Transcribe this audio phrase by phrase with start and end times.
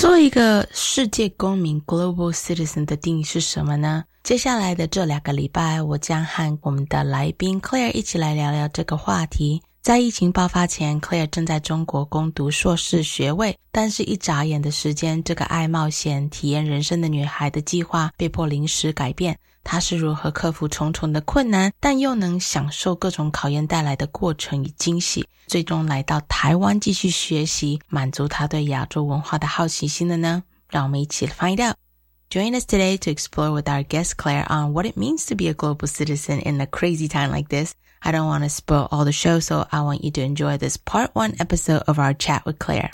[0.00, 4.02] 做一个世界公民 （global citizen） 的定义是什么呢？
[4.22, 9.60] 接下来的这两个礼拜，我将和我们的来宾 Claire 一起来聊聊这个话题。
[9.82, 19.38] 在疫情爆发前，Claire 正在中国攻读硕士学位，但是，一眨眼的时间，这个爱冒险、体验人生的女孩的计划被迫临时改变。
[19.63, 30.43] 她是如何克服重重的困难，但又能享受各种考验带来的过程与惊喜，最终来到台湾继续学习，满足她对亚洲文化的好奇心的呢？
[30.69, 35.35] 让我们一起 find out。Join us today to explore with our guest Claire on what it means to
[35.35, 37.73] be a global citizen in a crazy time like this.
[38.01, 40.77] I don't want to spoil all the show, so I want you to enjoy this
[40.77, 42.89] part one episode of our chat with Claire.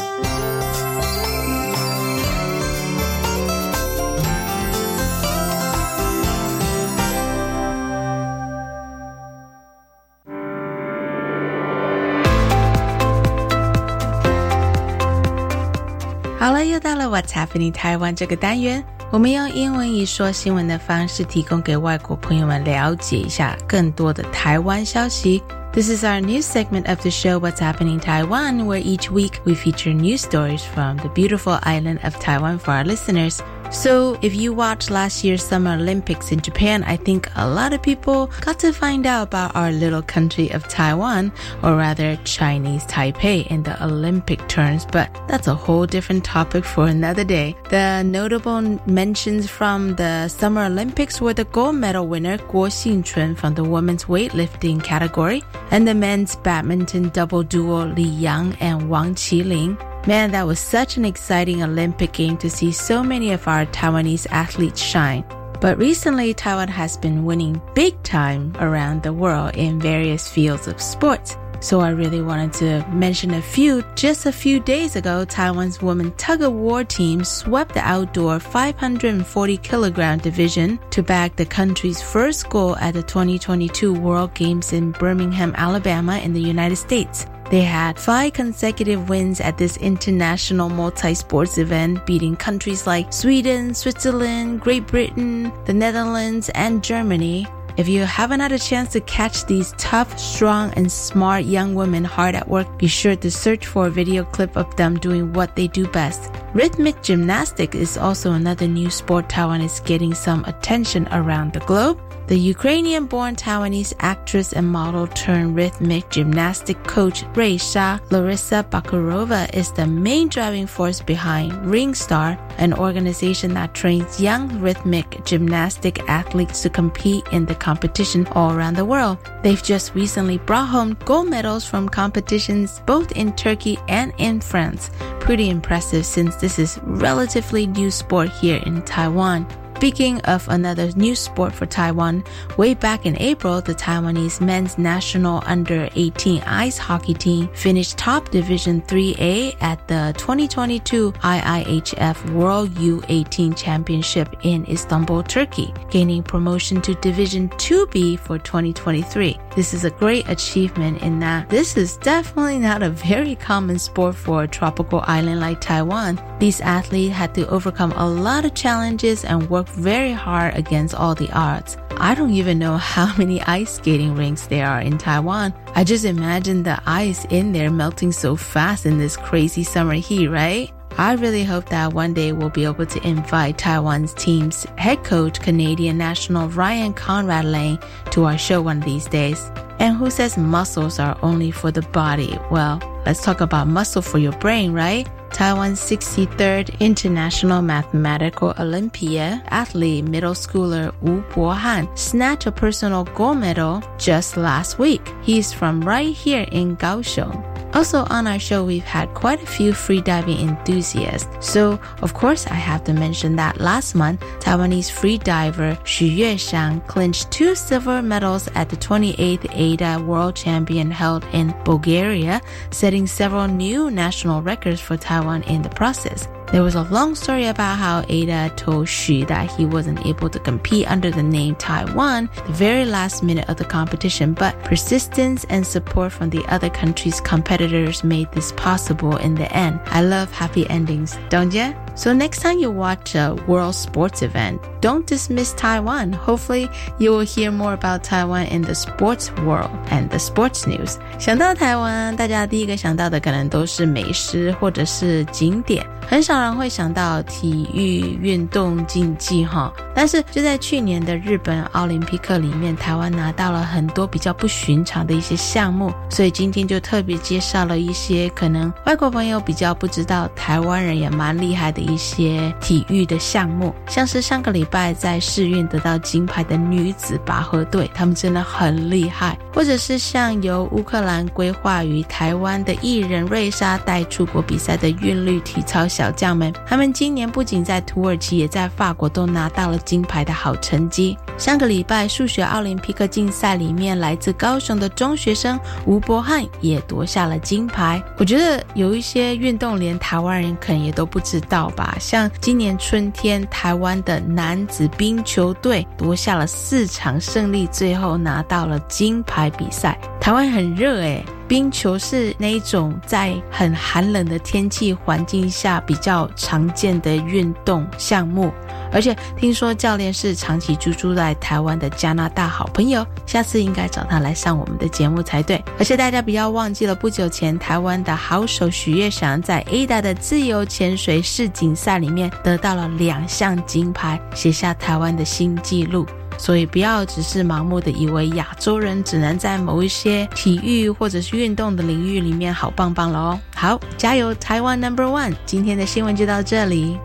[16.46, 25.44] 好了，又到了 What's Happening Taiwan 这个单元，我们用英文一说新闻的方式，提供给外国朋友们了解一下更多的台湾消息。
[25.74, 29.94] This is our news segment of the show What's Happening Taiwan, where each week we feature
[29.94, 33.40] news stories from the beautiful island of Taiwan for our listeners.
[33.71, 37.83] So, if you watched last year's Summer Olympics in Japan, I think a lot of
[37.83, 41.33] people got to find out about our little country of Taiwan,
[41.63, 46.87] or rather Chinese Taipei in the Olympic terms, but that's a whole different topic for
[46.87, 47.57] another day.
[47.71, 53.55] The notable mentions from the Summer Olympics were the gold medal winner Guo Xingchun from
[53.55, 59.77] the women's weightlifting category and the men's badminton double duo Li Yang and Wang Qiling.
[60.07, 64.29] Man, that was such an exciting Olympic game to see so many of our Taiwanese
[64.31, 65.25] athletes shine.
[65.61, 70.81] But recently, Taiwan has been winning big time around the world in various fields of
[70.81, 71.37] sports.
[71.59, 73.83] So I really wanted to mention a few.
[73.97, 79.57] Just a few days ago, Taiwan's women tug of war team swept the outdoor 540
[79.57, 85.53] kilogram division to bag the country's first goal at the 2022 World Games in Birmingham,
[85.57, 87.27] Alabama in the United States.
[87.49, 94.61] They had five consecutive wins at this international multi-sports event, beating countries like Sweden, Switzerland,
[94.61, 97.47] Great Britain, the Netherlands, and Germany.
[97.77, 102.05] If you haven't had a chance to catch these tough, strong, and smart young women
[102.05, 105.55] hard at work, be sure to search for a video clip of them doing what
[105.55, 106.33] they do best.
[106.55, 112.01] Rhythmic gymnastics is also another new sport Taiwan is getting some attention around the globe.
[112.27, 119.71] The Ukrainian born Taiwanese actress and model turned rhythmic gymnastic coach Raisa Larissa Bakarova is
[119.71, 126.69] the main driving force behind Ringstar, an organization that trains young rhythmic gymnastic athletes to
[126.69, 129.19] compete in the competition all around the world.
[129.45, 134.91] They've just recently brought home gold medals from competitions both in Turkey and in France.
[135.21, 139.47] Pretty impressive since this is relatively new sport here in Taiwan.
[139.77, 142.25] Speaking of another new sport for Taiwan,
[142.57, 148.31] way back in April, the Taiwanese men's national under 18 ice hockey team finished top
[148.31, 156.95] Division 3A at the 2022 IIHF World U18 Championship in Istanbul, Turkey, gaining promotion to
[156.95, 159.39] Division 2B for 2023.
[159.55, 164.15] This is a great achievement in that this is definitely not a very common sport
[164.15, 166.19] for a tropical island like Taiwan.
[166.39, 171.15] These athletes had to overcome a lot of challenges and work very hard against all
[171.15, 171.77] the odds.
[171.99, 175.55] I don't even know how many ice skating rinks there are in Taiwan.
[175.75, 180.29] I just imagine the ice in there melting so fast in this crazy summer heat,
[180.29, 180.73] right?
[180.99, 185.41] I really hope that one day we'll be able to invite Taiwan's team's head coach,
[185.41, 187.79] Canadian national Ryan Conrad Lane,
[188.13, 189.51] to our show one of these days.
[189.79, 192.39] And who says muscles are only for the body?
[192.51, 195.07] Well, let's talk about muscle for your brain, right?
[195.37, 203.83] Taiwan's 63rd International Mathematical Olympia athlete middle schooler Wu Bohan snatched a personal gold medal
[203.99, 205.13] just last week.
[205.23, 207.56] He's from right here in Kaohsiung.
[207.77, 211.29] Also on our show, we've had quite a few freediving enthusiasts.
[211.47, 217.31] So, of course, I have to mention that last month, Taiwanese freediver Xu Yuexiang clinched
[217.31, 222.41] two silver medals at the 28th AIDA World Champion held in Bulgaria,
[222.71, 226.27] setting several new national records for Taiwan in the process.
[226.53, 230.39] There was a long story about how AIDA told Xu that he wasn't able to
[230.39, 235.67] compete under the name Taiwan the very last minute of the competition, but persistence and
[235.67, 239.81] support from the other country's competitors made this possible in the end.
[239.87, 241.75] I love happy endings, don't you?
[241.97, 246.13] So next time you watch a world sports event, don't dismiss Taiwan.
[246.13, 250.99] Hopefully you will hear more about Taiwan in the sports world and the sports news.
[251.19, 259.73] 想到台湾，大家第一个想到的可能都是美食或者是景点，很少人会想到体育运动竞技哈。
[259.95, 271.86] 但是就在去年的日本奥林匹克里面，台湾拿到了很多比较不寻常的一些项目，所以今天就特别介绍了一些可能外国朋友比较不知道，台湾人也蛮厉害的。
[271.87, 291.17] 一些体育的项目，像是上个礼拜在世运得到金牌的女子拔河队，他们真的很厉害；或者是像由乌克兰规划于台湾的艺人瑞莎带出国比赛的韵律体操小将们，他们今年不仅在土耳其，也在法国都拿到了金牌的好成绩。
[291.39, 298.03] 上个礼拜数学奥林匹克竞赛里面，来自高雄的中学生吴博翰也夺下了金牌。
[298.19, 301.71] 我觉得有一些运动连台湾人可能也都不知道。
[301.77, 309.49] 吧，像今年春天，台湾的男子冰球队夺下了四场胜利，最后拿到了金牌。
[309.57, 318.53] 比赛台湾很热诶，冰球是那一种在很寒冷的天气环境下比较常见的运动项目。
[318.97, 325.63] 而且听说教练是长期居住在台湾的加拿大好朋友，下次应该找他来上我们的节目才对。
[325.79, 336.07] 而且大家不要忘记了，不久前台湾的好手许月翔在 ADA 的自由潜水世锦赛里面得到了两项金牌，写下台湾的新纪录。
[336.39, 343.41] 所以不要只是盲目的以为亚洲人只能在某一些体育或者是运动的领域里面好棒棒了哦。
[343.55, 345.35] 好，加油，台湾 Number One！
[345.45, 346.99] 今天的新闻就到这里。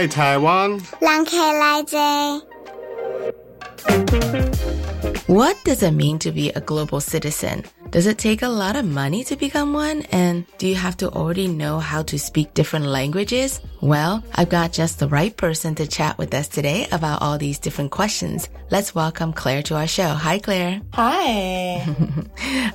[0.00, 0.70] 爱台湾。
[1.00, 1.98] 让开来者。
[5.26, 7.62] What does it mean to be a global citizen?
[7.90, 10.06] Does it take a lot of money to become one?
[10.10, 13.60] And do you have to already know how to speak different languages?
[13.82, 17.58] Well, I've got just the right person to chat with us today about all these
[17.58, 18.48] different questions.
[18.70, 20.08] Let's welcome Claire to our show.
[20.08, 20.80] Hi, Claire.
[20.94, 21.84] Hi.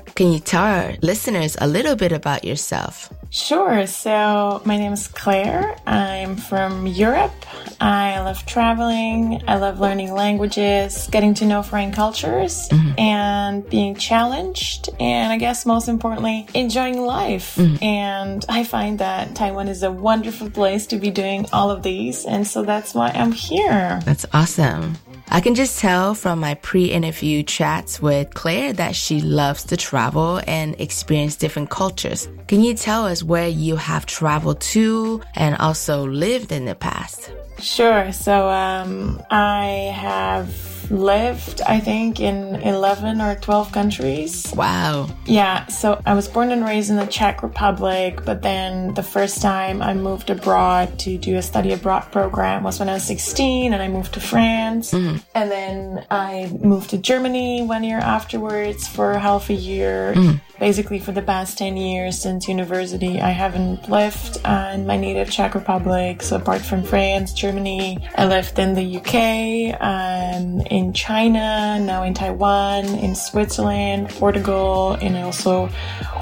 [0.14, 3.12] Can you tell our listeners a little bit about yourself?
[3.37, 3.87] Sure.
[3.87, 5.77] So, my name is Claire.
[5.87, 7.35] I'm from Europe.
[7.79, 9.43] I love traveling.
[9.47, 12.99] I love learning languages, getting to know foreign cultures, mm-hmm.
[12.99, 14.89] and being challenged.
[14.99, 17.57] And I guess most importantly, enjoying life.
[17.57, 17.85] Mm-hmm.
[17.85, 22.25] And I find that Taiwan is a wonderful place to be doing all of these.
[22.25, 24.01] And so that's why I'm here.
[24.07, 24.97] That's awesome.
[25.29, 30.41] I can just tell from my pre-interview chats with Claire that she loves to travel
[30.47, 32.29] and experience different cultures.
[32.47, 37.33] Can you tell us where you have traveled to and also lived in the past?
[37.59, 38.13] Sure.
[38.13, 40.49] So um, I have
[40.91, 44.53] lived, I think, in 11 or 12 countries.
[44.57, 45.09] Wow.
[45.25, 45.67] Yeah.
[45.67, 49.83] So I was born and raised in the Czech Republic, but then the first time
[49.83, 53.83] I moved abroad to do a study abroad program was when I was 16 and
[53.83, 54.93] I moved to France.
[54.93, 55.23] Mm.
[55.35, 60.15] And then I moved to Germany one year afterwards for half a year.
[60.15, 65.31] Mm basically for the past 10 years since university, I haven't lived in my native
[65.31, 66.23] Czech Republic.
[66.23, 72.15] So apart from France, Germany, I lived in the UK, um, in China, now in
[72.15, 75.69] Taiwan, in Switzerland, Portugal, and I also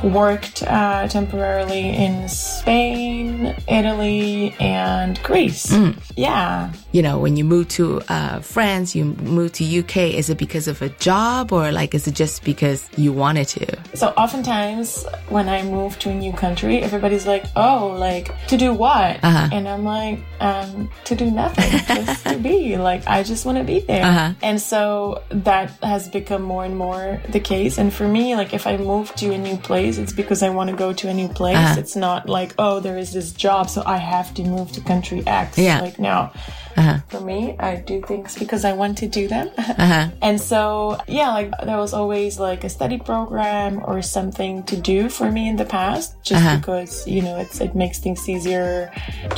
[0.03, 5.67] worked uh, temporarily in Spain, Italy, and Greece.
[5.67, 5.99] Mm.
[6.17, 6.73] Yeah.
[6.93, 10.69] You know, when you move to uh, France, you move to UK, is it because
[10.69, 13.79] of a job or like is it just because you wanted to?
[13.95, 18.73] So oftentimes when I move to a new country, everybody's like, oh, like to do
[18.73, 19.23] what?
[19.23, 19.49] Uh-huh.
[19.53, 21.71] And I'm like, um, to do nothing,
[22.07, 22.79] just to be.
[22.79, 24.05] Like, I just want to be there.
[24.05, 24.33] Uh-huh.
[24.43, 27.77] And so that has become more and more the case.
[27.77, 30.71] And for me, like if I move to a new place, it's because I want
[30.71, 31.57] to go to a new place.
[31.57, 31.81] Uh-huh.
[31.81, 35.23] It's not like, oh, there is this job, so I have to move to country
[35.27, 35.59] X.
[35.59, 35.83] Yeah.
[35.83, 36.31] Like no.
[36.77, 36.99] Uh-huh.
[37.09, 39.51] For me, I do things because I want to do them.
[39.57, 40.11] Uh-huh.
[40.23, 45.09] And so, yeah, like there was always like a study program or something to do
[45.11, 46.57] for me in the past, just Uh-huh.
[46.59, 48.91] because, you know, it's, it makes things easier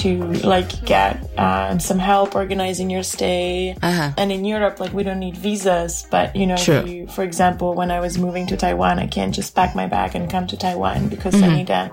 [0.02, 0.10] to
[0.54, 3.76] like get um, some help organizing your stay.
[3.82, 4.12] Uh-huh.
[4.20, 7.68] And in Europe, like we don't need visas, but you know, if you, for example,
[7.80, 10.56] when I was moving to Taiwan, I can't just pack my bag and come to
[10.56, 11.44] Taiwan because Mm-hmm.
[11.52, 11.84] I need a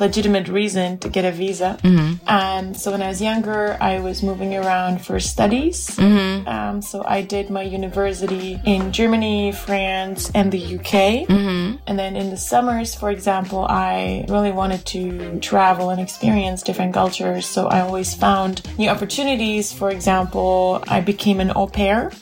[0.00, 1.78] legitimate reason to get a visa.
[2.26, 5.86] And so when I was younger, I was moving around for studies.
[5.96, 6.48] Mm-hmm.
[6.48, 11.26] Um, so I did my university in Germany, France, and the UK.
[11.28, 11.76] Mm-hmm.
[11.86, 16.94] And then in the summers, for example, I really wanted to travel and experience different
[16.94, 17.46] cultures.
[17.46, 19.72] So I always found new opportunities.
[19.72, 22.12] For example, I became an au pair.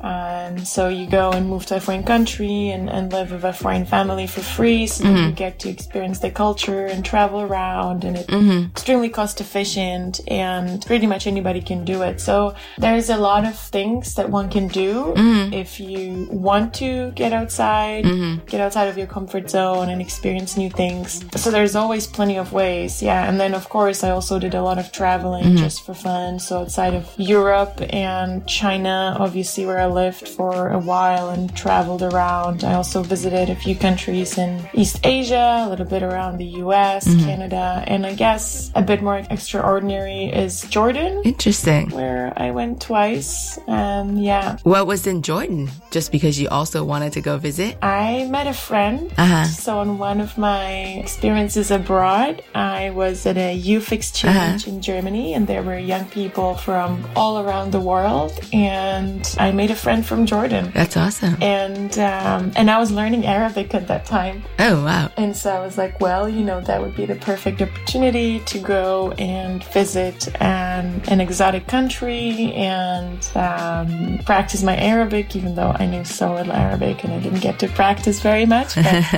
[0.00, 3.52] Um, so you go and move to a foreign country and, and live with a
[3.52, 4.86] foreign family for free.
[4.86, 5.28] So that mm-hmm.
[5.30, 8.04] you get to experience the culture and travel around.
[8.04, 8.70] And it's mm-hmm.
[8.70, 12.20] extremely cost efficient and pretty much anybody can do it.
[12.20, 15.52] So there's a lot of things that one can do mm-hmm.
[15.52, 18.04] if you want to get outside,
[18.46, 21.22] get outside of your comfort zone and experience new things.
[21.40, 23.02] So there's always plenty of ways.
[23.02, 23.28] Yeah.
[23.28, 26.38] And then of course I also did a lot of traveling just for fun.
[26.38, 32.02] So outside of Europe and China, obviously where I lived for a while and traveled
[32.02, 32.64] around.
[32.64, 37.04] I also visited a few countries in East Asia, a little bit around the US,
[37.04, 41.90] Canada, and I guess a bit more extraordinary is Jordan Interesting.
[41.90, 43.58] where I went twice.
[43.66, 45.68] And yeah, What was in Jordan?
[45.90, 47.76] Just because you also wanted to go visit?
[47.82, 49.10] I met a friend.
[49.18, 49.27] Uh-huh.
[49.44, 50.70] So on one of my
[51.04, 56.54] experiences abroad, I was at a youth exchange in Germany, and there were young people
[56.56, 60.70] from all around the world, and I made a friend from Jordan.
[60.74, 61.36] That's awesome.
[61.42, 65.10] And um, and I was learning Arabic at that time, Oh, wow.
[65.16, 68.58] and so I was like, well, you know, that would be the perfect opportunity to
[68.58, 75.86] go and visit an, an exotic country and um, practice my Arabic, even though I
[75.86, 78.74] knew so little Arabic and I didn't get to practice very much.
[78.74, 79.04] But,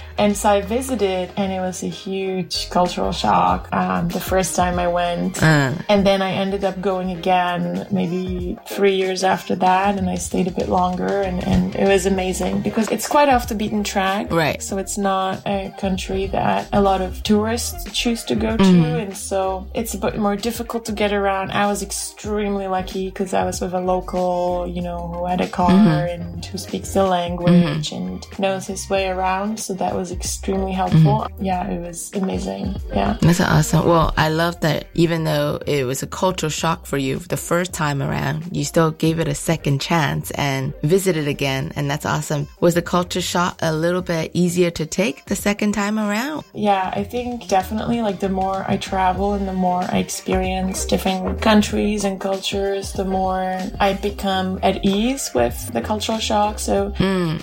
[0.17, 4.79] and so I visited, and it was a huge cultural shock um, the first time
[4.79, 5.41] I went.
[5.41, 10.15] Uh, And then I ended up going again maybe three years after that, and I
[10.15, 13.83] stayed a bit longer, and, and it was amazing because it's quite off the beaten
[13.83, 14.31] track.
[14.31, 14.61] Right.
[14.61, 18.99] So it's not a country that a lot of tourists choose to go to, Mm-hmm.
[19.03, 21.51] and so it's a bit more difficult to get around.
[21.51, 25.47] I was extremely lucky because I was with a local, you know, who had a
[25.47, 26.13] car Mm-hmm.
[26.21, 29.59] and who speaks the language and knows his way around.
[29.59, 31.27] So that was extremely helpful.
[31.29, 31.43] Mm-hmm.
[31.43, 32.75] Yeah, it was amazing.
[32.89, 33.17] Yeah.
[33.21, 33.85] That's awesome.
[33.85, 37.73] Well, I love that even though it was a cultural shock for you the first
[37.73, 41.73] time around, you still gave it a second chance and visited again.
[41.75, 42.47] And that's awesome.
[42.61, 46.45] Was the culture shock a little bit easier to take the second time around?
[46.53, 51.41] Yeah, I think definitely like the more I travel and the more I experience different
[51.41, 56.59] countries and cultures, the more I become at ease with the cultural shock.
[56.59, 56.89] So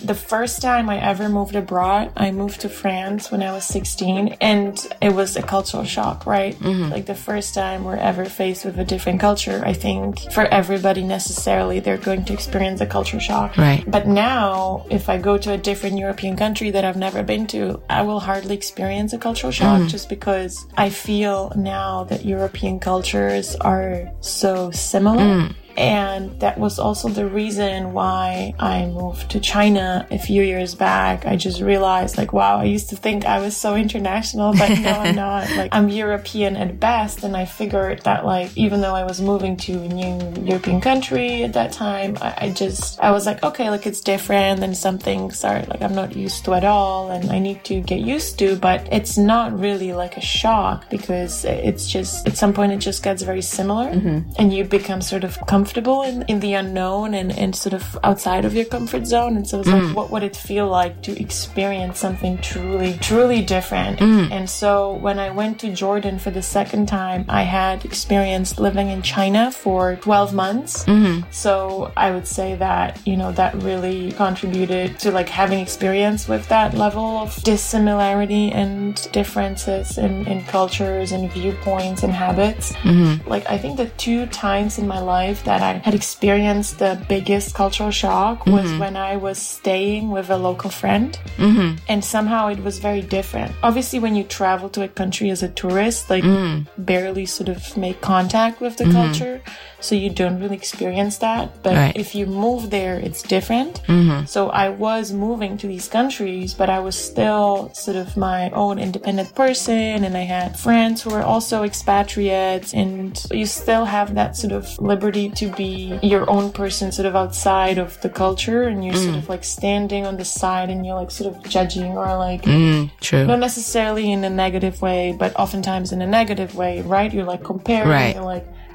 [0.02, 4.36] the first time I ever moved abroad, I moved to France when I was 16
[4.40, 6.54] and it was a cultural shock, right?
[6.58, 6.90] Mm-hmm.
[6.90, 11.02] Like the first time we're ever faced with a different culture, I think for everybody
[11.02, 13.56] necessarily they're going to experience a culture shock.
[13.56, 13.84] Right.
[13.86, 17.82] But now, if I go to a different European country that I've never been to,
[17.90, 19.88] I will hardly experience a cultural shock mm-hmm.
[19.88, 25.22] just because I feel now that European cultures are so similar.
[25.22, 25.54] Mm.
[25.78, 31.24] And that was also the reason why I moved to China a few years back.
[31.24, 34.90] I just realized, like, wow, I used to think I was so international, but no,
[34.90, 35.48] I'm not.
[35.56, 37.22] Like, I'm European at best.
[37.22, 41.44] And I figured that, like, even though I was moving to a new European country
[41.44, 44.98] at that time, I, I just, I was like, okay, like, it's different and some
[44.98, 48.36] things are, like, I'm not used to at all and I need to get used
[48.40, 52.78] to, but it's not really like a shock because it's just, at some point, it
[52.78, 54.28] just gets very similar mm-hmm.
[54.40, 58.44] and you become sort of comfortable in, in the unknown and, and sort of outside
[58.44, 59.36] of your comfort zone.
[59.36, 59.94] And so it's like, mm.
[59.94, 63.98] what would it feel like to experience something truly, truly different?
[63.98, 64.30] Mm.
[64.30, 68.88] And so when I went to Jordan for the second time, I had experienced living
[68.88, 70.84] in China for 12 months.
[70.84, 71.30] Mm-hmm.
[71.30, 76.48] So I would say that, you know, that really contributed to like having experience with
[76.48, 82.72] that level of dissimilarity and differences in, in cultures and viewpoints and habits.
[82.72, 83.28] Mm-hmm.
[83.28, 87.54] Like I think the two times in my life that I had experienced the biggest
[87.54, 88.78] cultural shock was mm-hmm.
[88.78, 91.18] when I was staying with a local friend.
[91.36, 91.76] Mm-hmm.
[91.88, 93.52] And somehow it was very different.
[93.62, 96.66] Obviously, when you travel to a country as a tourist, like mm.
[96.76, 98.92] barely sort of make contact with the mm-hmm.
[98.92, 99.40] culture.
[99.80, 101.62] So you don't really experience that.
[101.62, 101.96] But Right.
[101.96, 103.80] if you move there, it's different.
[104.26, 108.78] So I was moving to these countries, but I was still sort of my own
[108.78, 110.04] independent person.
[110.04, 112.74] And I had friends who were also expatriates.
[112.74, 117.14] And you still have that sort of liberty to be your own person, sort of
[117.16, 118.64] outside of the culture.
[118.64, 121.96] And you're sort of like standing on the side and you're like sort of judging
[121.96, 123.26] or like Mm, true.
[123.26, 127.12] not necessarily in a negative way, but oftentimes in a negative way, right?
[127.12, 128.14] You're like comparing, Right.
[128.14, 128.24] you're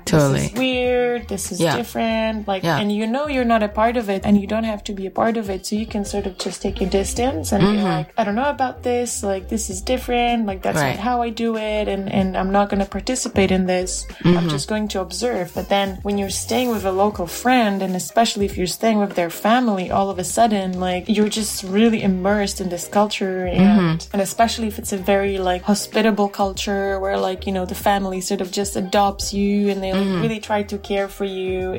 [0.05, 0.39] like, Totally.
[0.41, 1.75] this is weird, this is Yeah.
[1.77, 2.79] different, like, Yeah.
[2.79, 5.05] and you know you're not a part of it, and you don't have to be
[5.05, 7.77] a part of it, so you can sort of just take your distance and Mm-hmm.
[7.77, 10.95] be like, I don't know about this, like, this is different, like, that's Right.
[10.95, 14.05] not how I do it, and and I'm not going to participate in this.
[14.23, 14.37] Mm-hmm.
[14.37, 15.51] I'm just going to observe.
[15.55, 19.13] But then when you're staying with a local friend, and especially if you're staying with
[19.15, 23.61] their family, all of a sudden, like, you're just really immersed in this culture, and
[23.63, 24.13] Mm-hmm.
[24.13, 28.19] and especially if it's a very like hospitable culture where like you know the family
[28.21, 30.21] sort of just adopts you and they Mm-hmm.
[30.23, 31.73] really try to care for you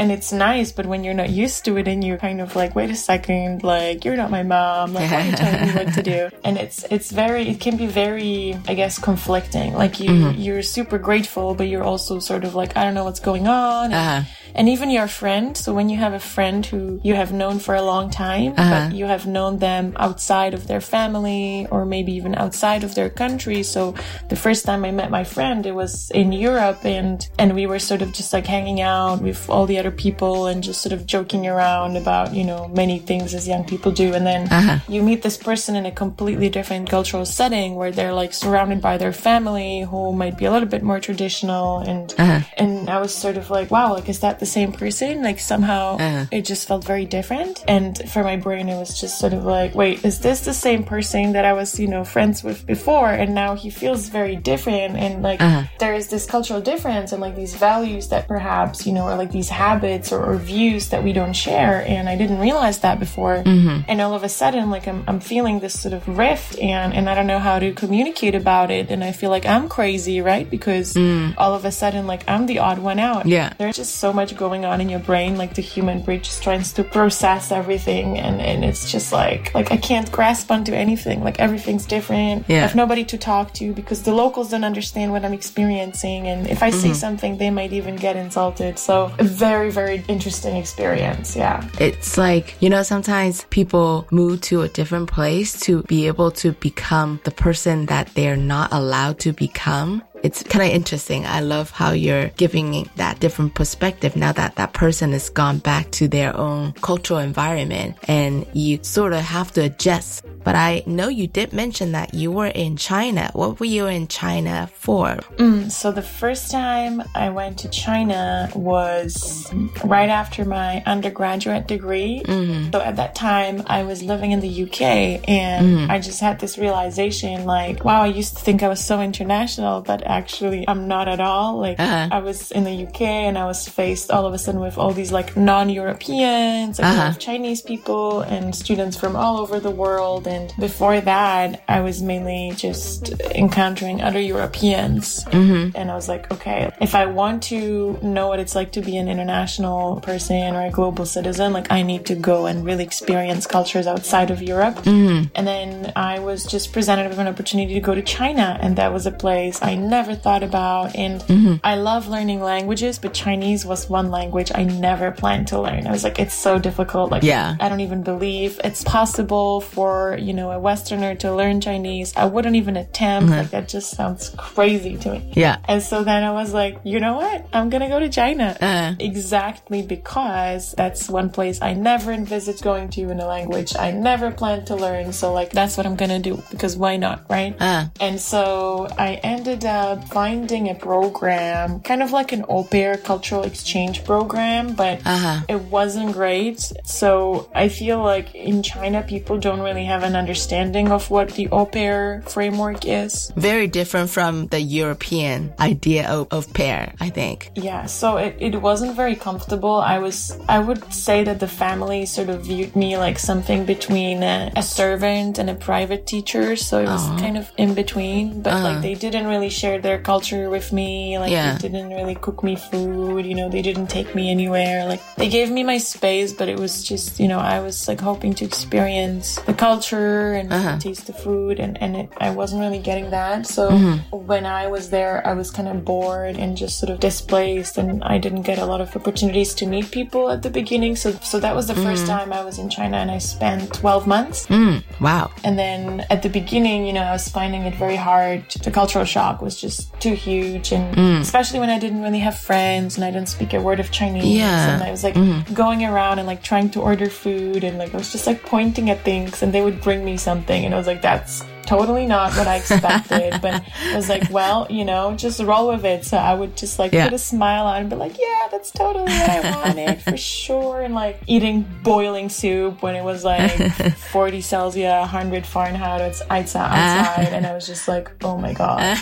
[0.00, 2.74] and it's nice but when you're not used to it and you're kind of like
[2.74, 5.94] wait a second like you're not my mom like why are you telling me what
[5.94, 10.10] to do and it's it's very it can be very i guess conflicting like you
[10.10, 10.40] Mm-hmm.
[10.40, 13.92] you're super grateful but you're also sort of like i don't know what's going on
[13.92, 14.22] Uh-huh.
[14.54, 17.74] And even your friend so when you have a friend who you have known for
[17.74, 18.70] a long time Uh-huh.
[18.88, 23.10] but you have known them outside of their family or maybe even outside of their
[23.10, 23.94] country so
[24.28, 27.78] the first time i met my friend it was in europe and and we were
[27.78, 31.06] sort of just like hanging out with all the other people and just sort of
[31.06, 34.12] joking around about you know many things as young people do.
[34.14, 34.42] And then
[34.88, 38.96] you meet this person in a completely different cultural setting where they're like surrounded by
[38.98, 42.14] their family who might be a little bit more traditional and
[42.62, 45.96] and i was sort of like wow like is that the same person like somehow
[45.96, 46.26] uh-huh.
[46.30, 47.62] it just felt very different.
[47.68, 50.82] And for my brain it was just sort of like wait is this the same
[50.82, 53.10] person that i was you know friends with before?
[53.10, 54.96] And now he feels very different.
[54.96, 55.64] And like uh-huh.
[55.78, 59.32] there is this cultural difference and like these values that perhaps you know or like
[59.32, 61.84] these habits or, or views that we don't share.
[61.86, 63.36] And i didn't realize that before.
[63.44, 63.82] Mm-hmm.
[63.88, 67.08] And all of a sudden like I'm, I'm feeling this sort of rift and and
[67.08, 68.90] i don't know how to communicate about it.
[68.90, 70.48] And i feel like i'm crazy right?
[70.48, 71.34] Because mm.
[71.36, 73.26] all of a sudden like i'm the odd one out.
[73.26, 73.52] Yeah.
[73.58, 76.72] there's just so much going on in your brain like the human brain just tries
[76.72, 81.22] to process everything and and it's just like like i can't grasp onto anything.
[81.22, 82.44] Like everything's different.
[82.48, 82.58] Yeah.
[82.58, 86.46] i have nobody to talk to because the locals don't understand what i'm experiencing and
[86.46, 86.94] if i say mm-hmm.
[86.94, 88.78] something they might even get insulted.
[88.78, 91.36] So a very very interesting experience.
[91.36, 91.66] Yeah.
[91.78, 96.52] It's like, you know, sometimes people move to a different place to be able to
[96.52, 100.02] become the person that they're not allowed to become.
[100.22, 101.24] It's kind of interesting.
[101.26, 105.90] I love how you're giving that different perspective now that that person has gone back
[105.92, 110.24] to their own cultural environment and you sort of have to adjust.
[110.44, 113.30] But I know you did mention that you were in China.
[113.34, 115.16] What were you in China for?
[115.36, 119.52] Mm, so the first time I went to China was
[119.84, 122.22] right after my undergraduate degree.
[122.24, 122.72] Mm-hmm.
[122.72, 125.90] So at that time I was living in the UK and mm-hmm.
[125.90, 129.82] I just had this realization like, wow, I used to think I was so international,
[129.82, 131.58] but actually I'm not at all.
[131.58, 132.08] Like uh-huh.
[132.10, 134.92] I was in the UK and I was faced all of a sudden with all
[134.92, 137.18] these like non-Europeans, like of uh-huh.
[137.18, 140.26] Chinese people and students from all over the world.
[140.26, 145.24] And before that, I was mainly just encountering other Europeans.
[145.24, 145.76] Mm-hmm.
[145.76, 148.96] And I was like, okay, if I want to know what it's like to be
[148.96, 153.46] an international person or a global citizen, like I need to go and really experience
[153.46, 154.76] cultures outside of Europe.
[154.76, 155.28] Mm-hmm.
[155.34, 158.58] And then I was just presented with an opportunity to go to China.
[158.60, 160.96] And that was a place I never thought about.
[160.96, 165.86] And I love learning languages, but Chinese was one language I never planned to learn.
[165.86, 167.10] I was like, it's so difficult.
[167.10, 167.56] Like, Yeah.
[167.60, 172.12] I don't even believe it's possible for, you know, a Westerner to learn Chinese.
[172.16, 173.30] I wouldn't even attempt.
[173.30, 175.32] Like, that just sounds crazy to me.
[175.34, 175.58] Yeah.
[175.68, 177.46] And so then I was like, you know what?
[177.52, 178.56] I'm gonna go to China.
[178.60, 178.94] Uh.
[178.98, 184.30] Exactly because that's one place I never envisaged going to in a language I never
[184.30, 185.12] planned to learn.
[185.12, 187.54] So like that's what I'm gonna do because why not, right?
[187.60, 187.86] Uh.
[188.00, 193.42] And so I ended up finding a program, kind of like an au pair cultural
[193.42, 195.40] exchange program, but Uh-huh.
[195.48, 196.72] it wasn't great.
[196.84, 201.48] So I feel like in China, people don't really have an understanding of what the
[201.50, 203.32] au pair framework is.
[203.36, 207.50] Very different from the European idea of, of pair, I think.
[207.54, 209.76] Yeah, so it, it wasn't very comfortable.
[209.80, 214.22] I was, I would say that the family sort of viewed me like something between
[214.22, 216.56] a, a servant and a private teacher.
[216.56, 220.50] So it was kind of in between, but like they didn't really share their culture
[220.50, 221.18] with me.
[221.18, 221.56] Like Yeah.
[221.58, 224.86] they didn't really cook me food, you know, they didn't take me anywhere.
[224.86, 228.00] Like they gave me my space, but it was just, you know, I was like
[228.00, 230.78] hoping to experience the culture and uh-huh.
[230.78, 233.46] taste the food and, and it, I wasn't really getting that.
[233.46, 234.16] So mm-hmm.
[234.26, 238.02] when I was there, I was kind of bored and just sort of displaced and
[238.04, 240.96] I didn't get a lot of opportunities to meet people at the beginning.
[240.96, 242.18] So, so that was the first mm-hmm.
[242.18, 244.46] time I was in China and I spent 12 months.
[244.46, 245.30] Mm, wow.
[245.44, 248.48] And then at the beginning, you know, I was finding it very hard.
[248.50, 249.69] The cultural shock was just
[250.00, 250.72] too huge.
[250.72, 251.20] And mm.
[251.20, 254.24] especially when I didn't really have friends and I didn't speak a word of Chinese.
[254.24, 254.74] Yeah.
[254.74, 255.54] And I was like mm-hmm.
[255.54, 258.90] going around and like trying to order food and like I was just like pointing
[258.90, 260.64] at things and they would bring me something.
[260.64, 263.40] And I was like, that's totally not what I expected.
[263.40, 266.04] but I was like, well, you know, just roll with it.
[266.04, 267.04] So I would just like Yeah.
[267.04, 270.80] put a smile on and be like, yeah, that's totally what I wanted for sure.
[270.82, 273.72] And like eating boiling soup when it was like
[274.12, 277.10] 40 Celsius, 100 Fahrenheit, it's outside, ah.
[277.10, 277.32] outside.
[277.32, 278.96] and I was just like, oh my God.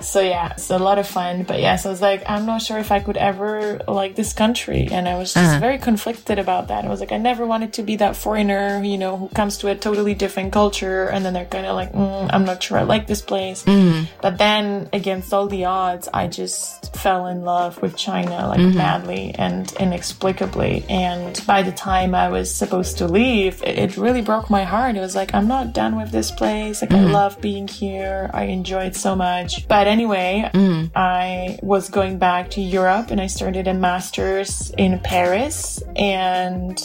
[0.00, 1.42] so yeah, it's a lot of fun.
[1.42, 4.88] But yes, I was like, I'm not sure if I could ever like this country.
[4.90, 5.60] And I was just uh-huh.
[5.60, 6.84] very conflicted about that.
[6.84, 9.68] I was like, I never wanted to be that foreigner, you know, who comes to
[9.68, 11.08] a totally different culture.
[11.08, 13.64] And then they're kind of like, mm, I'm not sure I like this place.
[13.64, 14.04] Mm-hmm.
[14.20, 18.76] But then against all the odds, I just fell in love with China like mm-hmm.
[18.76, 20.84] madly and inexplicably.
[20.88, 24.96] And by the time I was supposed to leave, it, it really broke my heart.
[24.96, 26.82] It was like, I'm not done with this place.
[26.82, 27.12] Like, I mm-hmm.
[27.12, 28.30] love being here.
[28.32, 29.66] I enjoy it so much.
[29.68, 30.50] But anyway,
[30.94, 35.82] I was going back to Europe and I started a master's in Paris.
[35.96, 36.78] And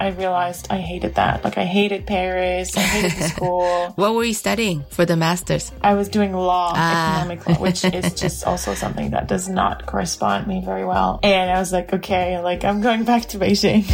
[0.00, 1.44] I realized I hated that.
[1.44, 2.76] Like, I hated Paris.
[2.76, 3.92] I hated school.
[3.96, 5.72] What were you studying for the masters?
[5.82, 7.20] I was doing law, ah.
[7.20, 11.20] economic law, which is just also something that does not correspond me very well.
[11.22, 13.84] And I was like, okay, like I'm going back to Beijing.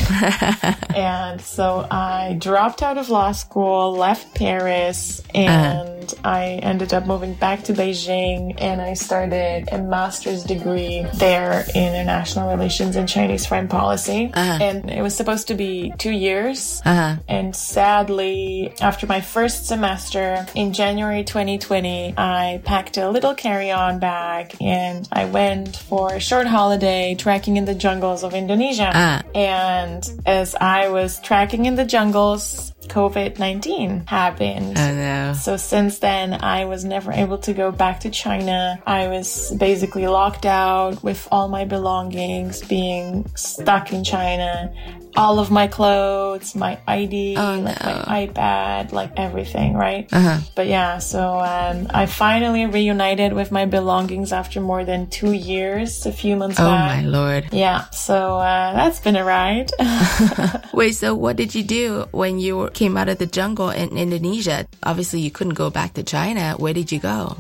[0.96, 5.40] and so I dropped out of law school, left Paris, uh-huh.
[5.40, 11.64] and I ended up moving back to Beijing and I started a master's degree there
[11.74, 14.31] in international relations and Chinese foreign policy.
[14.33, 14.59] Uh-huh.
[14.61, 16.81] And it was supposed to be two years.
[16.85, 17.16] Uh-huh.
[17.28, 23.99] And sadly, after my first semester in January 2020, I packed a little carry on
[23.99, 28.90] bag and I went for a short holiday trekking in the jungles of Indonesia.
[28.92, 29.23] Ah.
[29.35, 34.79] And as I was trekking in the jungles, COVID 19 happened.
[34.79, 35.33] Oh no.
[35.35, 38.81] So since then, I was never able to go back to China.
[38.87, 44.73] I was basically locked out with all my belongings, being stuck in China.
[45.16, 50.09] All of my clothes, my ID, Oh, like my iPad, like everything, right?
[50.12, 50.40] Uh-huh.
[50.55, 56.07] But yeah, so um, I finally reunited with my belongings after more than two years,
[56.07, 57.05] a few months Oh back.
[57.05, 57.48] my lord.
[57.53, 59.70] Yeah, so uh, that's been a ride.
[60.72, 64.66] Wait, so what did you do when you came out of the jungle in Indonesia?
[64.83, 66.55] Obviously, you couldn't go back to China.
[66.57, 67.37] Where did you go?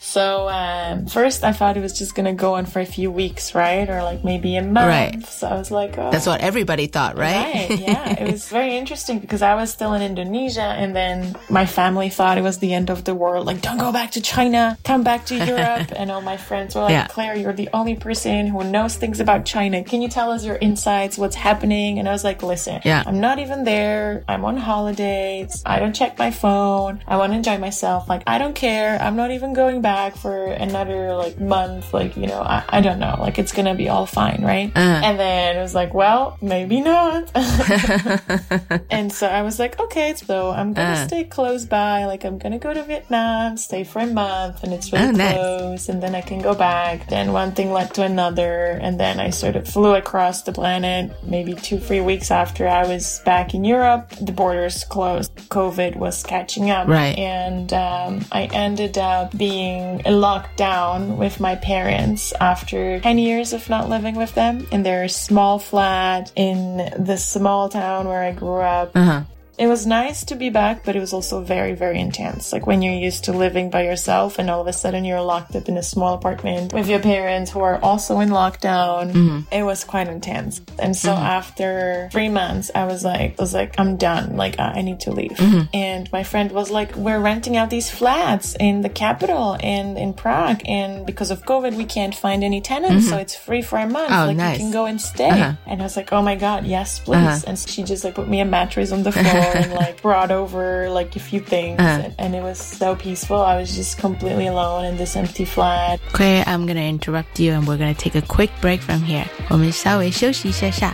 [0.00, 3.54] So um, first, I thought it was just gonna go on for a few weeks,
[3.54, 4.86] right, or like maybe a month.
[4.88, 5.26] Right.
[5.26, 7.68] So I was like, oh, That's what everybody thought, right?
[7.68, 8.20] Right, yeah.
[8.20, 12.38] It was very interesting because I was still in Indonesia and then my family thought
[12.38, 13.46] it was the end of the world.
[13.46, 15.92] Like, don't go back to China, come back to Europe.
[15.96, 17.06] and all my friends were like, Yeah.
[17.08, 19.82] Claire, you're the only person who knows things about China.
[19.84, 21.18] Can you tell us your insights?
[21.18, 21.98] What's happening?
[21.98, 23.02] And I was like, listen, Yeah.
[23.06, 24.24] I'm not even there.
[24.28, 25.62] I'm on holidays.
[25.66, 27.02] I don't check my phone.
[27.06, 28.08] I want to enjoy myself.
[28.08, 28.98] Like, I don't care.
[29.00, 31.92] I'm not even going back for another like month.
[31.94, 33.16] Like, you know, I, I don't know.
[33.18, 34.70] Like, it's going to be all fine, right?
[34.74, 35.00] Uh-huh.
[35.06, 36.91] And then it was like, well, maybe not.
[38.90, 41.06] and so I was like, okay, so I'm gonna Uh.
[41.06, 42.04] stay close by.
[42.06, 45.34] Like I'm gonna go to Vietnam, stay for a month, and it's really Oh, nice.
[45.34, 47.08] close, and then I can go back.
[47.08, 51.10] Then one thing led to another, and then I sort of flew across the planet.
[51.24, 55.30] Maybe two, three weeks after I was back in Europe, the borders closed.
[55.48, 57.16] COVID was catching up, Right.
[57.18, 63.68] And um, I ended up being locked down with my parents after 10 years of
[63.68, 68.60] not living with them in their small flat in the small town where I grew
[68.60, 68.92] up.
[68.94, 69.22] Uh-huh.
[69.62, 72.52] It was nice to be back, but it was also very, very intense.
[72.52, 75.54] Like when you're used to living by yourself and all of a sudden you're locked
[75.54, 79.46] up in a small apartment with your parents who are also in lockdown.
[79.52, 80.60] It was quite intense.
[80.80, 84.36] And so after three months, I was like, I was like, I'm done.
[84.36, 85.38] Like I, I need to leave.
[85.72, 90.12] And my friend was like, we're renting out these flats in the capital and in
[90.12, 90.62] Prague.
[90.66, 93.08] And because of COVID, we can't find any tenants.
[93.08, 94.10] So it's free for a month.
[94.10, 94.58] Oh, like nice.
[94.58, 95.30] you can go and stay.
[95.30, 95.52] Uh-huh.
[95.66, 97.14] And I was like, oh my God, yes, please.
[97.14, 97.40] Uh-huh.
[97.46, 100.89] And she just like put me a mattress on the floor and like brought over
[100.89, 102.03] like a few things, uh-huh.
[102.03, 103.37] and, and, it was so peaceful.
[103.37, 105.99] I was just completely alone in this empty flat.
[106.13, 109.25] Okay, I'm gonna interrupt you, and we're gonna take a quick break from here.
[109.49, 110.93] 我们稍微休息一下下。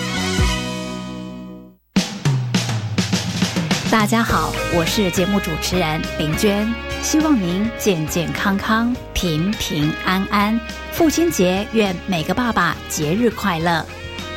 [3.91, 10.57] 大家好，我是节目主持人林娟，希望您健健康康、平平安安。
[10.93, 13.85] 父亲节，愿每个爸爸节日快乐！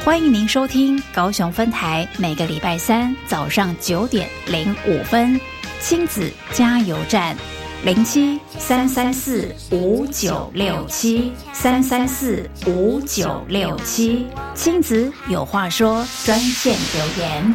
[0.05, 5.41] 欢迎您收听高雄分台每个礼拜三早上九点零五分
[5.81, 7.37] 亲子加油站，
[7.85, 17.55] 零七三三四五九六七三三四五九六七，亲子有话说专线留言。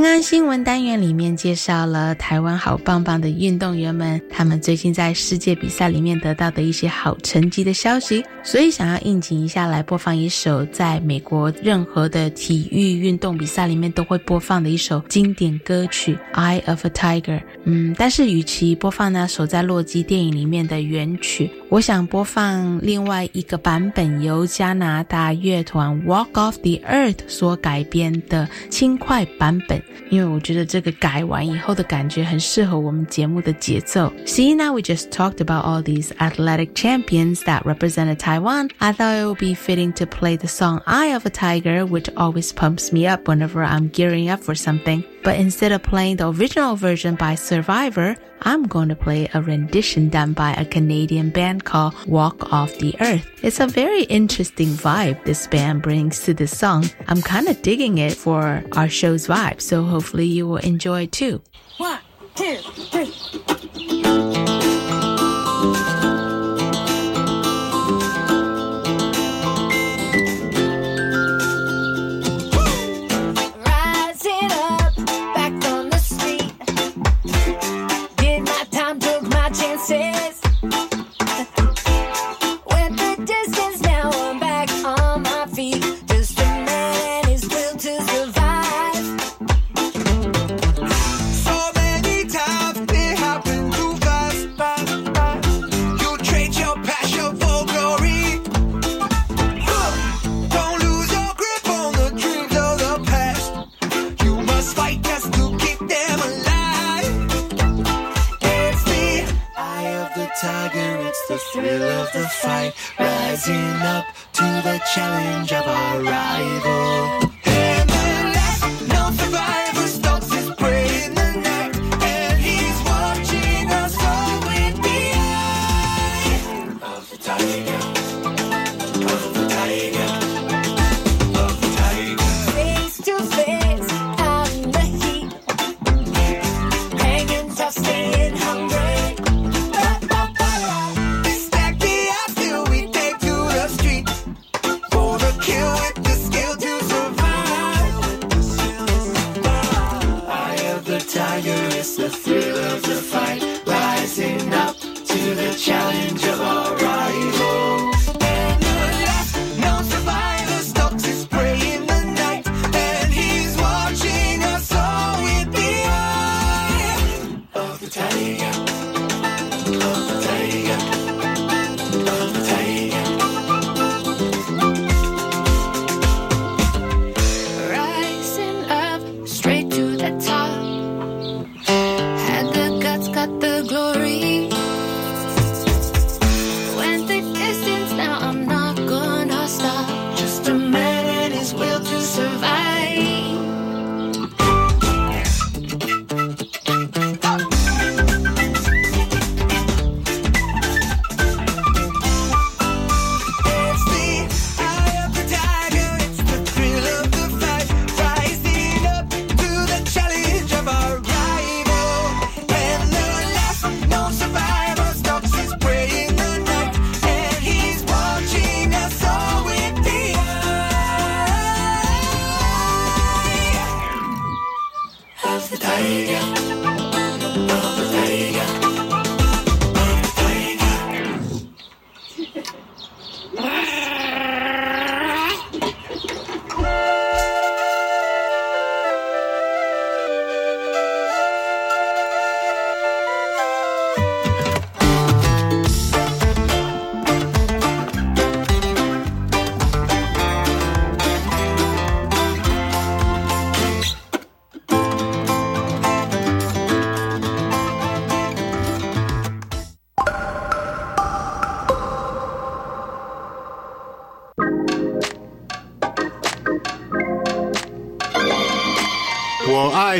[0.00, 17.38] 刚刚新闻单元里面介绍了台湾好棒棒的运动员们，他们最近在世界比赛里面得到的一些好成绩的消息，所以想要应景一下，来播放一首在美国任何的体育运动比赛里面都会播放的一首经典歌曲《Eye of a Tiger》。
[17.64, 29.82] 嗯，但是与其播放那首在洛基电影里面的原曲，我想播放另外一个版本，由加拿大乐团 Walk Off the Earth 所改编的轻快版本。
[30.09, 34.11] 因为我觉得这个改完以后的感觉很适合我们节目的节奏。
[34.25, 38.69] See, now we just talked about all these athletic champions that represented Taiwan.
[38.79, 42.09] I thought it would be fitting to play the song Eye of a Tiger, which
[42.15, 45.03] always pumps me up whenever I'm gearing up for something.
[45.22, 50.08] But instead of playing the original version by Survivor, I'm going to play a rendition
[50.08, 53.30] done by a Canadian band called Walk Off the Earth.
[53.42, 56.88] It's a very interesting vibe this band brings to this song.
[57.08, 61.12] I'm kind of digging it for our show's vibe, so hopefully you will enjoy it
[61.12, 61.42] too.
[61.76, 62.00] One,
[62.34, 63.12] two, three.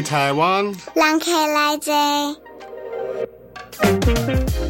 [0.02, 0.76] Taiwan.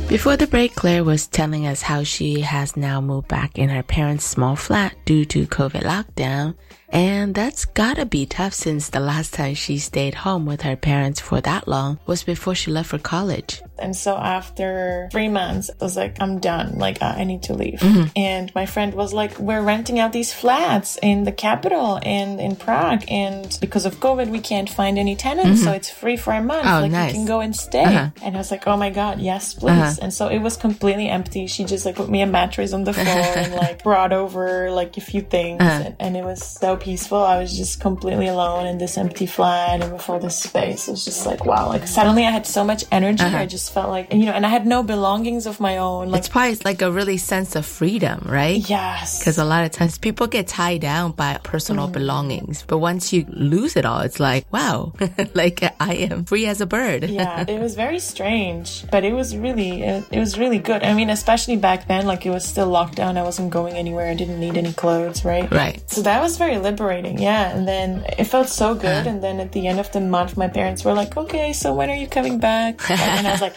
[0.09, 3.83] Before the break, Claire was telling us how she has now moved back in her
[3.83, 6.57] parents' small flat due to COVID lockdown.
[6.89, 11.21] And that's gotta be tough since the last time she stayed home with her parents
[11.21, 13.63] for that long was before she left for college.
[13.81, 16.79] And so after three months, I was like, I'm done.
[16.79, 17.81] Like, I I need to leave.
[17.81, 18.11] Mhm.
[18.17, 22.57] And my friend was like, we're renting out these flats in the capital and in
[22.57, 23.05] Prague.
[23.09, 25.61] And because of COVID, we can't find any tenants.
[25.61, 25.65] Mhm.
[25.65, 26.67] So it's free for a month.
[26.67, 27.11] Oh, like, nice.
[27.13, 27.85] you can go and stay.
[27.85, 28.09] Uh-huh.
[28.23, 29.71] And I was like, oh my God, yes, please.
[29.71, 29.95] Uh-huh.
[30.03, 31.47] And so it was completely empty.
[31.47, 33.07] She just like put me a mattress on the floor
[33.43, 35.61] and like brought over like a few things.
[35.61, 35.83] Uh-huh.
[35.87, 37.19] And, and it was so peaceful.
[37.23, 40.89] I was just completely alone in this empty flat and before this space.
[40.89, 41.69] It was just like, wow.
[41.69, 43.25] Like suddenly I had so much energy.
[43.25, 43.37] Uh-huh.
[43.39, 46.11] I just felt like, you know, and I had no belongings of my own.
[46.11, 48.59] Like, it's probably like a really sense of freedom, right?
[48.69, 49.19] Yes.
[49.19, 51.93] Because a lot of times people get tied down by personal Mm.
[51.93, 52.65] belongings.
[52.67, 54.93] But once you lose it all, it's like, wow,
[55.35, 57.05] like I am free as a bird.
[57.09, 60.83] yeah, it was very strange, but it was really, it, it was really good.
[60.83, 63.17] I mean, especially back then, like it was still lockdown.
[63.17, 64.09] I wasn't going anywhere.
[64.11, 65.51] I didn't need any clothes, right?
[65.51, 65.81] Right.
[65.91, 67.19] So that was very liberating.
[67.19, 67.51] Yeah.
[67.57, 69.07] And then it felt so good.
[69.07, 69.11] Uh.
[69.11, 71.91] And then at the end of the month, my parents were like, okay, so when
[71.91, 72.81] are you coming back?
[72.91, 73.55] and I was like,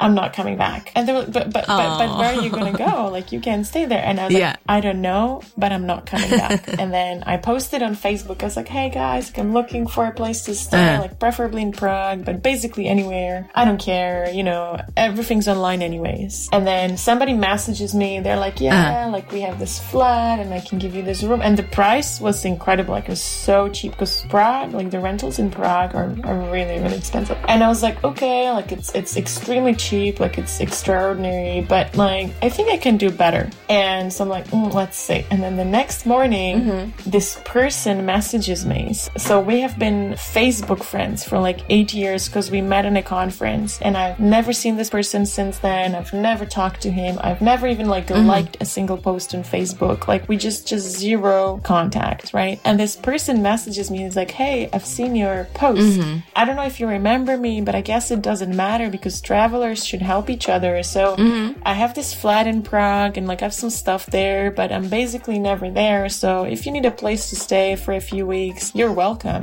[0.00, 0.90] I'm not coming back.
[0.94, 3.08] And they were, but, but, but, but where are you going to go?
[3.10, 4.02] Like, you can't stay there.
[4.04, 4.50] And I was Yeah.
[4.50, 6.68] like, I don't know, but I'm not coming back.
[6.80, 8.42] and then I posted on Facebook.
[8.42, 11.00] I was like, hey guys, I'm looking for a place to stay, Uh.
[11.00, 13.48] like preferably in Prague, but basically anywhere.
[13.54, 14.28] I don't care.
[14.30, 16.48] You know, everything's online anyways.
[16.52, 18.20] And then somebody messages me.
[18.20, 21.40] They're like, yeah, like we have this flat and I can give you this room.
[21.42, 22.92] And the price was incredible.
[22.94, 26.78] Like it was so cheap because Prague, like the rentals in Prague are, are really,
[26.80, 27.38] really expensive.
[27.48, 30.20] And I was like, okay, like it's, it's extremely cheap.
[30.20, 33.50] Like it's extraordinary, but like, I think I can do better.
[33.68, 35.24] And so I'm like, mm, let's see.
[35.30, 38.94] And then the next morning, this person messages me.
[39.18, 43.02] So we have been Facebook friends for like eight years because we met in a
[43.02, 45.94] conference and I've never seen this person since then.
[45.94, 47.18] I've never talked to him.
[47.22, 48.26] I've never even like Mhm.
[48.26, 50.08] liked a single post on Facebook.
[50.08, 52.60] Like we just, just zero contact, right?
[52.64, 53.98] And this person messages me.
[54.04, 55.98] He's like, Hey, I've seen your post.
[56.00, 56.22] Mhm.
[56.34, 59.84] I don't know if you remember me, but I guess it doesn't matter because travelers
[59.84, 60.80] should help each other.
[60.84, 61.16] So
[61.64, 64.88] I have this flat in Prague and like I have some stuff there, but I'm
[64.88, 66.08] basically never there.
[66.08, 69.42] So if you need a place to stay for a few weeks, you're welcome.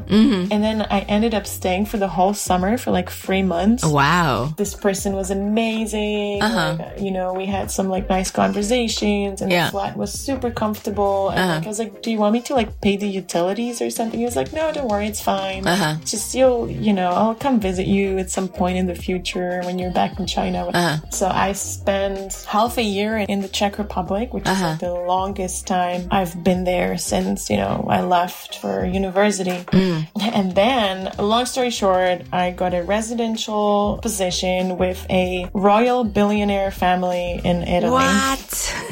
[0.54, 3.84] And then I ended up staying for the whole summer for like three months.
[3.86, 4.54] Wow.
[4.56, 6.42] This person was amazing.
[6.42, 6.78] Uh-huh.
[6.80, 9.66] Like, you know, we had some like nice conversations and Yeah.
[9.66, 11.30] the flat was super comfortable.
[11.32, 11.56] And Uh-huh.
[11.56, 14.18] like, I was like, do you want me to like pay the utilities or something?
[14.20, 15.08] He was like, no, don't worry.
[15.08, 15.68] It's fine.
[15.68, 15.96] Uh-huh.
[16.06, 19.80] Just you'll, you know, I'll come visit you at some point in the future when
[19.80, 20.68] you're back in China.
[20.68, 20.98] Uh-huh.
[21.12, 24.72] So I spent half a year in the Czech Republic, which is Uh-huh.
[24.72, 29.64] like the longest time I've been there since, you know, I left for university.
[29.72, 30.08] Mm.
[30.20, 37.40] And then, long story short, I got a residential position with a royal billionaire family
[37.46, 37.94] in Italy.
[37.94, 38.52] What?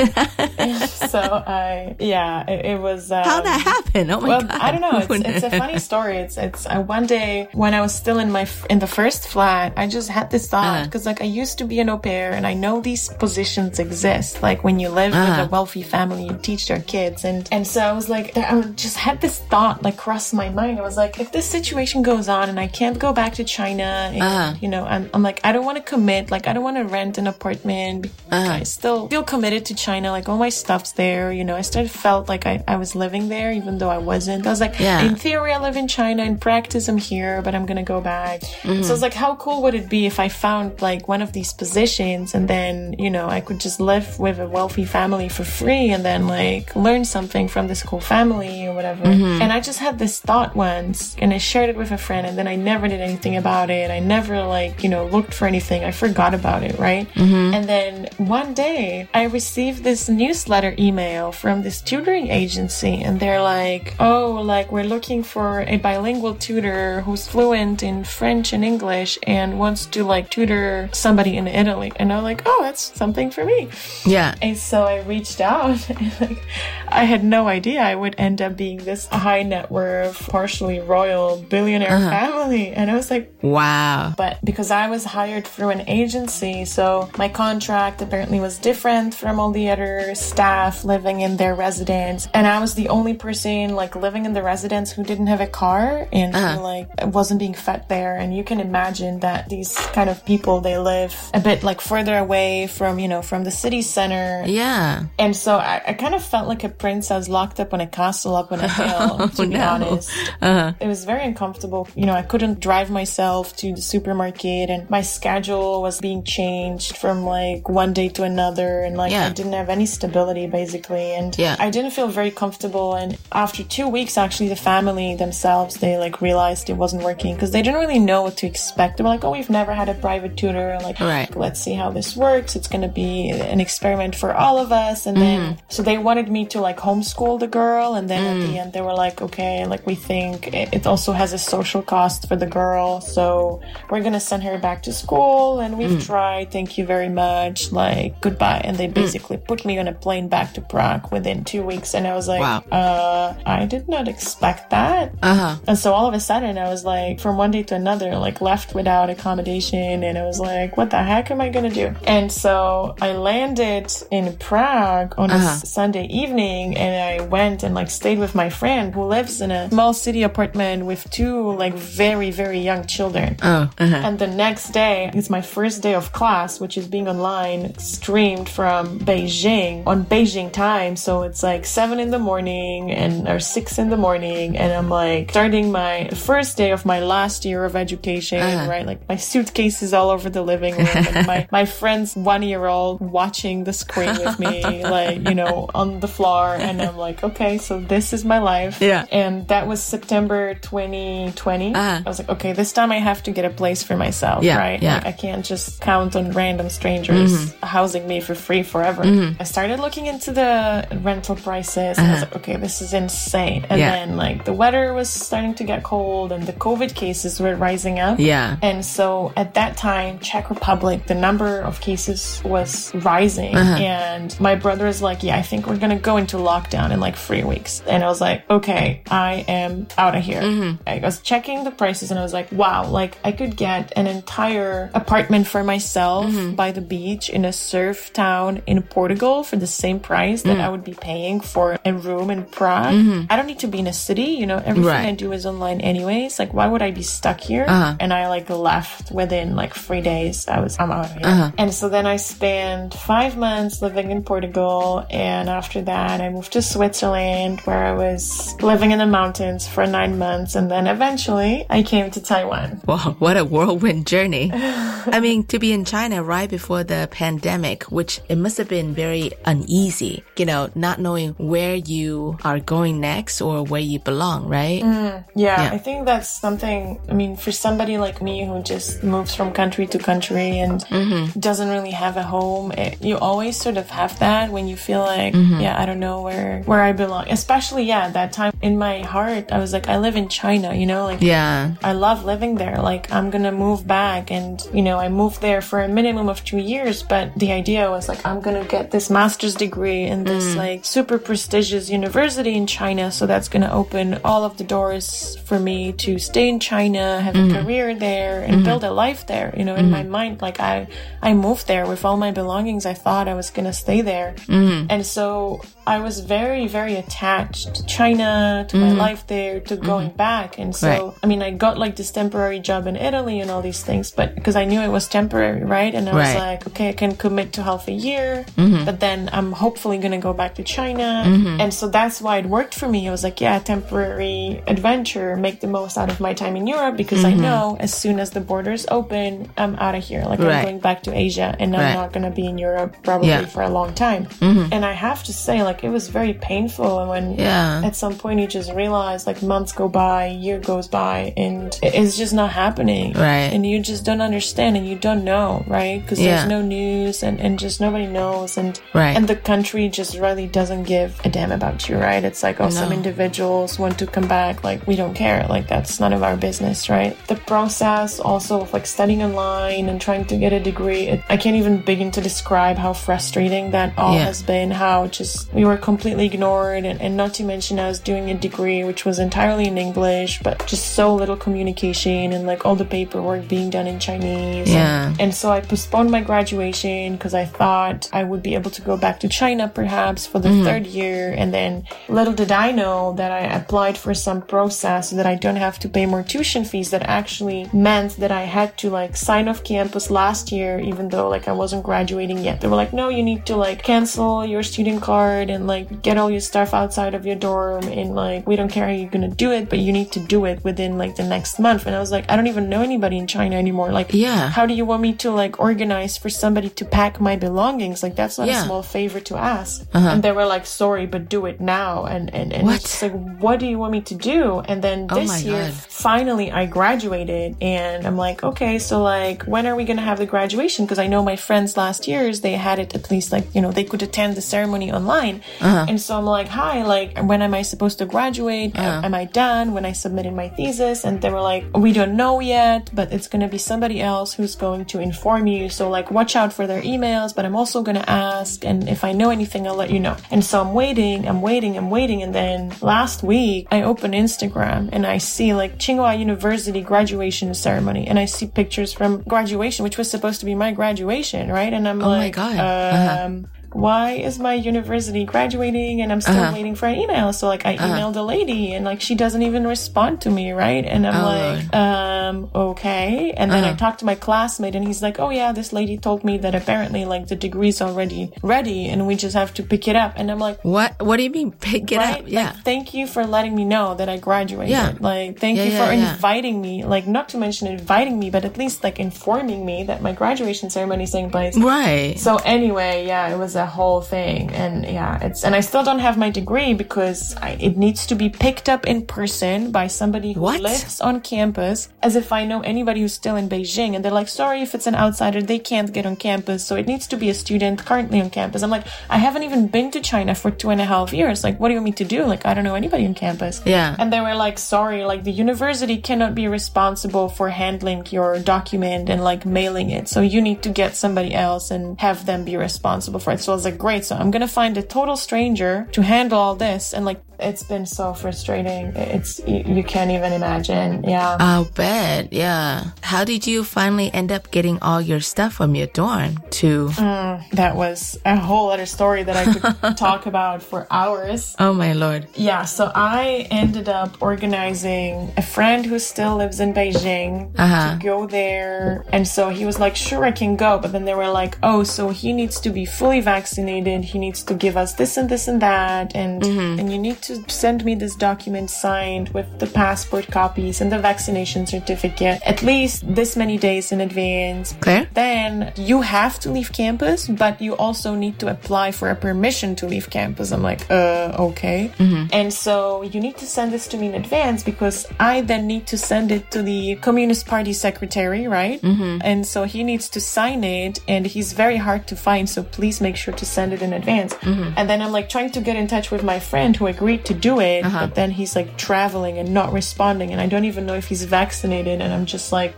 [1.11, 3.11] so I, yeah, it, it was.
[3.11, 4.11] Um, How'd that happen?
[4.11, 4.51] Oh my well, god.
[4.61, 4.99] I don't know.
[4.99, 6.17] It's, it's a funny story.
[6.23, 9.27] It's it's uh, one day when I was still in my f- in the first
[9.27, 10.85] flat, I just had this thought Uh-huh.
[10.85, 14.41] because like I used to be an au pair and I know these positions exist.
[14.41, 15.29] Like when you live Uh-huh.
[15.41, 18.61] with a wealthy family, you teach their kids, and and so I was like, I
[18.85, 20.79] just had this thought like cross my mind.
[20.79, 23.87] I was like, if this situation goes on and I can't go back to China,
[24.13, 24.49] and, Uh-huh.
[24.63, 26.23] you know, I'm, I'm like, I don't want to commit.
[26.35, 27.99] Like I don't want to rent an apartment.
[28.31, 28.59] Uh-huh.
[28.61, 30.07] I still feel committed to China.
[30.17, 31.25] Like all my stuff's there.
[31.39, 34.45] You know, I still felt like I, I was living there, even though I wasn't.
[34.47, 35.01] I was like, Yeah.
[35.07, 36.21] in theory, I live in China.
[36.23, 38.41] In practice, I'm here, but I'm gonna go back.
[38.63, 38.83] Mm-hmm.
[38.85, 41.53] So it's like, how cool would it be if I found like one of these
[41.53, 45.89] positions and then, you know, I could just live with a wealthy family for free
[45.89, 49.03] and then like learn something from this cool family or whatever.
[49.03, 49.41] Mm-hmm.
[49.41, 52.37] And I just had this thought once and I shared it with a friend and
[52.37, 53.91] then I never did anything about it.
[53.91, 55.83] I never like, you know, looked for anything.
[55.83, 57.07] I forgot about it, right?
[57.13, 57.53] Mm-hmm.
[57.53, 63.41] And then one day I received this newsletter email from this tutoring agency and they're
[63.41, 69.19] like, oh, like we're looking for a bilingual tutor who's fluent in French and English
[69.23, 70.48] and wants to like tutor
[70.91, 71.91] somebody in Italy.
[71.97, 73.69] And I'm like, oh, that's something for me.
[74.05, 74.35] Yeah.
[74.41, 76.41] And so I reached out and like
[76.87, 81.37] I had no idea I would end up being this high net worth, partially royal
[81.49, 82.09] billionaire Uh-huh.
[82.09, 82.69] family.
[82.69, 84.13] And I was like, Wow.
[84.17, 89.39] but because I was hired through an agency, so my contract apparently was different from
[89.39, 92.27] all the other staff living in their residence.
[92.33, 95.47] And I was the only person like living in the residence who didn't have a
[95.47, 96.61] car and Uh-huh.
[96.61, 96.87] like
[97.17, 98.15] wasn't being fed there.
[98.15, 102.17] And you can imagine that these kind of people, they live a bit like further
[102.17, 104.43] away from, you know, from the city center.
[104.47, 105.05] Yeah.
[105.17, 108.35] And so I, I kind of felt like a princess locked up in a castle
[108.35, 109.67] up on a hill, to be no.
[109.67, 110.09] honest.
[110.41, 110.73] Uh-huh.
[110.79, 111.87] It was very uncomfortable.
[111.95, 116.97] You know, I couldn't drive myself to the supermarket and my schedule was being changed
[116.97, 119.27] from like one day to another and like Yeah.
[119.27, 121.55] I didn't have any stability basically and Yeah.
[121.59, 126.21] I didn't feel very comfortable and after 2 weeks actually the family themselves they like
[126.21, 128.97] realized it wasn't working because they didn't really know what to expect.
[128.97, 130.77] They were like, "Oh, we've never had a private tutor.
[130.81, 131.35] Like, Right.
[131.35, 132.55] let's see how this works.
[132.55, 136.29] It's going to be an experiment for all of us." And then so they wanted
[136.29, 139.65] me to like homeschool the girl and then at the end they were like, "Okay,
[139.65, 143.59] like we think it, it also has a social cost for the girl, so
[143.89, 146.51] we're going to send her back to school and we've tried.
[146.51, 147.71] Thank you very much.
[147.71, 151.63] Like, goodbye." And they basically put me on a plane back to Prague within 2
[151.63, 152.63] weeks and I was like, Wow.
[152.71, 155.55] "Uh, I did not expect that." Uh huh.
[155.67, 158.41] And so all of a sudden, I was like, from one day to another, like
[158.41, 160.03] left without accommodation.
[160.03, 161.87] And I was like, what the heck am I going to do?
[162.05, 165.47] And so I landed in Prague on a Uh-huh.
[165.63, 169.49] s- Sunday evening and I went and like stayed with my friend who lives in
[169.51, 173.37] a small city apartment with two like very, very young children.
[173.41, 173.69] Oh.
[173.83, 173.95] Uh-huh.
[174.05, 178.49] And the next day, it's my first day of class, which is being online, streamed
[178.49, 180.95] from Beijing on Beijing time.
[180.95, 184.89] So it's like seven in the morning and or six in the morning, and I'm
[184.89, 188.69] like starting my first day of my last year of education, Uh-huh.
[188.69, 188.85] right?
[188.85, 192.65] Like my suitcase is all over the living room, and my my friend's one year
[192.65, 197.23] old watching the screen with me, like you know, on the floor, and I'm like,
[197.23, 199.05] okay, so this is my life, Yeah.
[199.11, 201.75] And that was September 2020.
[201.75, 202.01] Uh-huh.
[202.05, 204.57] I was like, okay, this time I have to get a place for myself, Yeah,
[204.57, 204.81] right?
[204.81, 204.95] yeah.
[204.95, 207.65] Like, I can't just count on random strangers Mm-hmm.
[207.65, 209.03] housing me for free forever.
[209.39, 213.63] I started looking into the rental prices and I was like, okay, this is insane.
[213.69, 213.77] And Uh-huh.
[213.79, 213.91] Yeah.
[214.05, 217.99] then like the weather was starting to get cold and the COVID cases were rising
[217.99, 218.19] up.
[218.19, 218.57] Yeah.
[218.61, 219.88] And so at that time,
[220.21, 223.55] Czech Republic, the number of cases was rising.
[223.55, 223.77] Uh-huh.
[223.83, 226.99] And my brother is like, yeah, I think we're going to go into lockdown in
[226.99, 227.81] like three weeks.
[227.87, 230.41] And I was like, okay, I am out of here.
[230.41, 230.81] Mm-hmm.
[230.87, 234.07] I was checking the prices and I was like, wow, like I could get an
[234.07, 236.55] entire apartment for myself Mm-hmm.
[236.55, 240.61] by the beach in a surf town in Portugal for the same price that Mm.
[240.65, 242.93] I would be paying for a room in Prague.
[242.93, 243.27] Mhm.
[243.29, 245.07] I don't need to be in a city, you know, everything Right.
[245.07, 246.37] I do is online anyways.
[246.39, 247.65] Like, why would I be stuck here?
[247.67, 247.95] Uh-huh.
[247.99, 250.47] And I like left within like three days.
[250.47, 251.21] I was, I'm out of here.
[251.23, 251.51] Uh-huh.
[251.57, 255.05] And so then I spent five months living in Portugal.
[255.09, 259.85] And after that, I moved to Switzerland where I was living in the mountains for
[259.87, 260.55] nine months.
[260.55, 262.81] And then eventually I came to Taiwan.
[262.89, 264.49] Wow, what a whirlwind journey.
[264.51, 268.95] I mean, to be in China right before the pandemic, which it must have been
[268.95, 274.47] very uneasy, you know, not knowing where you are going next or where you belong,
[274.47, 274.81] right?
[274.81, 275.69] Mm, yeah, Yeah.
[275.71, 276.99] I think that's something.
[277.07, 281.39] I mean, for somebody like me who just moves from country to country and Mm-hmm.
[281.39, 285.01] doesn't really have a home, it, you always sort of have that when you feel
[285.01, 285.61] like, Mhm.
[285.61, 287.25] yeah, I don't know where where I belong.
[287.29, 290.85] Especially, yeah, that time in my heart, I was like, I live in China, you
[290.85, 291.71] know, like Yeah.
[291.83, 292.77] I love living there.
[292.81, 296.43] Like I'm gonna move back, and you know, I moved there for a minimum of
[296.43, 297.03] two years.
[297.03, 300.55] But the idea was like I'm gonna get this master's degree in this Mm.
[300.55, 305.59] like super prestigious university in China, so that's gonna open all of the doors for
[305.59, 307.49] me to stay in China, have Mhm.
[307.49, 308.65] a career there, and Mhm.
[308.65, 309.53] build a life there.
[309.59, 309.97] You know, in Mhm.
[309.99, 310.87] my mind, like I
[311.21, 312.85] I moved there with all my belongings.
[312.85, 314.85] I thought I was gonna stay there, Mhm.
[314.89, 315.59] and so
[315.95, 318.97] I was very very attached to China, to my Mhm.
[319.07, 320.87] life there, to going back, and so.
[320.89, 321.13] Right.
[321.23, 324.35] I mean, I got like this temporary job in Italy and all these things, but
[324.37, 325.93] because I knew it was temporary, right?
[325.97, 328.85] And I was like, okay, I can commit to half a year, Mhm.
[328.85, 331.07] but then I'm hopefully going to go back to China.
[331.25, 331.59] Mhm.
[331.61, 332.99] And so that's why it worked for me.
[333.07, 336.95] I was like, yeah, temporary adventure, make the most out of my time in Europe
[336.97, 337.39] because I Mhm.
[337.47, 340.23] know as soon as the borders open, I'm out of here.
[340.31, 340.57] Like Right.
[340.57, 341.93] I'm going back to Asia and I'm Right.
[342.01, 343.45] not going to be in Europe probably Yeah.
[343.55, 344.27] for a long time.
[344.41, 344.67] Mhm.
[344.71, 347.81] And I have to say, like, it was very painful and when Yeah.
[347.85, 352.17] at some point you just realize like months go by, year goes by, and it's
[352.17, 353.13] just not happening.
[353.13, 353.49] Right.
[353.53, 356.01] And you just don't understand and you don't know, right?
[356.01, 356.35] Because Yeah.
[356.37, 358.57] there's no news and, and just nobody knows.
[358.57, 359.15] And, Right.
[359.15, 362.23] and the country just really doesn't give a damn about you, right?
[362.23, 364.63] It's like, oh, some individuals want to come back.
[364.63, 365.45] Like, we don't care.
[365.49, 367.15] Like, that's none of our business, right?
[367.27, 371.37] The process also of like studying online and trying to get a degree, it, I
[371.37, 374.25] can't even begin to describe how frustrating that all Yeah.
[374.25, 376.83] has been, how just we were completely ignored.
[376.89, 380.41] And, and not to mention, I was doing a degree which was entirely in English,
[380.47, 384.67] but just so little communication and like all the paperwork being done in Chinese.
[384.67, 385.13] And- Yeah.
[385.23, 388.97] and so I postponed my graduation because I thought I would be able to go
[388.97, 390.63] back to China perhaps for the Mhm.
[390.65, 391.33] third year.
[391.37, 395.35] And then little did I know that I applied for some process so that I
[395.35, 399.15] don't have to pay more tuition fees that actually meant that I had to like
[399.15, 402.61] sign off campus last year, even though like I wasn't graduating yet.
[402.61, 406.17] They were like, no, you need to like cancel your student card and like get
[406.17, 407.83] all your stuff outside of your dorm.
[407.85, 410.19] And like, we don't care how you're going to do it, but you need to
[410.19, 411.85] do it within like the next month.
[411.85, 413.91] And I was like, I don't even know anybody in China anymore.
[413.91, 414.49] Like, Yeah.
[414.49, 418.03] how do you want me to like organize for somebody to pack my belongings?
[418.03, 418.61] Like that's not Yeah.
[418.61, 419.85] a small favor to ask.
[419.93, 420.07] Uh-huh.
[420.09, 422.05] And they were like, sorry, but do it now.
[422.05, 422.75] And and, and What?
[422.75, 424.59] it's like, what do you want me to do?
[424.59, 425.73] And then Oh this my year, God.
[425.73, 430.25] finally, I graduated, and I'm like, okay, so like, when are we gonna have the
[430.25, 430.85] graduation?
[430.85, 433.71] Because I know my friends last year's they had it at least like you know
[433.71, 435.38] they could attend the ceremony online.
[435.61, 435.85] Uh-huh.
[435.87, 438.77] And so I'm like, hi, like, when am I supposed to graduate?
[438.77, 439.01] Uh-huh.
[439.03, 439.73] Am I done?
[439.73, 443.27] When I submitted my thesis, and they were like, we don't know yet, but it's
[443.27, 445.69] gonna be somebody else who's going to inform you.
[445.69, 447.35] So like, watch out for their emails.
[447.35, 450.17] But I'm also gonna ask, and if I know anything, I'll let you know.
[450.31, 454.89] And so I'm waiting, I'm waiting, I'm waiting, and then last week I open Instagram
[454.91, 459.97] and I see like Tsinghua University graduation ceremony, and I see pictures from graduation, which
[459.97, 461.71] was supposed to be my graduation, right?
[461.73, 462.57] And I'm Oh my like, God.
[462.57, 463.29] Uh-huh.
[463.73, 466.53] Why is my university graduating and I'm still Uh-huh.
[466.53, 467.33] waiting for an email?
[467.33, 467.87] So like I Uh-huh.
[467.87, 470.85] emailed a lady and like she doesn't even respond to me, right?
[470.85, 473.33] And I'm Oh, like, um, okay.
[473.37, 473.77] And then I Uh-huh.
[473.77, 477.05] talked to my classmate and he's like, oh yeah, this lady told me that apparently
[477.05, 480.13] like the degree's already ready and we just have to pick it up.
[480.15, 480.95] And I'm like, What?
[481.01, 481.51] What do you mean?
[481.51, 482.21] Pick it right?
[482.21, 482.27] up?
[482.27, 482.51] Yeah.
[482.53, 484.71] Like, thank you for letting me know that I graduated.
[484.71, 484.93] Yeah.
[484.99, 486.13] Like, thank Yeah, you yeah, for yeah.
[486.13, 486.83] inviting me.
[486.85, 490.69] Like, not to mention inviting me, but at least like informing me that my graduation
[490.69, 491.57] ceremony is taking place.
[491.57, 492.15] Right.
[492.19, 495.99] So anyway, yeah, it was a whole thing, and yeah, it's and I still don't
[495.99, 500.33] have my degree because I, it needs to be picked up in person by somebody
[500.33, 500.61] who What?
[500.61, 504.27] lives on campus, as if I know anybody who's still in Beijing, and they're like,
[504.29, 507.29] sorry if it's an outsider, they can't get on campus, so it needs to be
[507.29, 508.63] a student currently on campus.
[508.63, 511.43] I'm like, I haven't even been to China for two and a half years.
[511.43, 512.23] Like, what do you want me to do?
[512.25, 513.61] Like, I don't know anybody on campus.
[513.65, 513.95] Yeah.
[513.99, 519.09] And they were like, sorry, like the university cannot be responsible for handling your document
[519.09, 520.07] and like mailing it.
[520.07, 523.39] So you need to get somebody else and have them be responsible for it.
[523.41, 524.05] So So I was like, great.
[524.05, 527.85] So I'm gonna find a total stranger to handle all this, and like it's been
[527.85, 528.87] so frustrating.
[528.95, 531.03] It's you, you can't even imagine.
[531.05, 531.37] Yeah.
[531.39, 532.33] I'll bet.
[532.33, 532.91] Yeah.
[533.01, 536.89] How did you finally end up getting all your stuff from your dorm to?
[536.89, 541.55] Mm, that was a whole other story that I could talk about for hours.
[541.59, 542.27] Oh my lord.
[542.35, 547.93] Yeah, so I ended up organizing a friend who still lives in Beijing Uh-huh.
[547.97, 549.05] to go there.
[549.13, 550.77] And so he was like, sure, I can go.
[550.77, 553.38] But then they were like, oh, so he needs to be fully vaccinated.
[553.47, 556.15] He needs to give us this and this and that.
[556.15, 556.79] And, mm-hmm.
[556.79, 560.99] and you need to send me this document signed with the passport copies and the
[560.99, 564.75] vaccination certificate at least this many days in advance.
[564.81, 565.09] Claire?
[565.13, 569.75] Then you have to leave campus, but you also need to apply for a permission
[569.77, 570.51] to leave campus.
[570.51, 571.91] I'm like, uh, okay.
[571.97, 572.27] Mm-hmm.
[572.33, 575.87] And so you need to send this to me in advance because I then need
[575.87, 578.81] to send it to the Communist Party secretary, right?
[578.81, 579.19] Mm-hmm.
[579.21, 582.49] And so he needs to sign it and he's very hard to find.
[582.49, 584.33] So please make sure to send it in advance.
[584.35, 584.73] Mm-hmm.
[584.77, 587.33] And then I'm like trying to get in touch with my friend who agreed to
[587.33, 588.07] do it, uh-huh.
[588.07, 590.31] but then he's like traveling and not responding.
[590.31, 592.01] And I don't even know if he's vaccinated.
[592.01, 592.75] And I'm just like,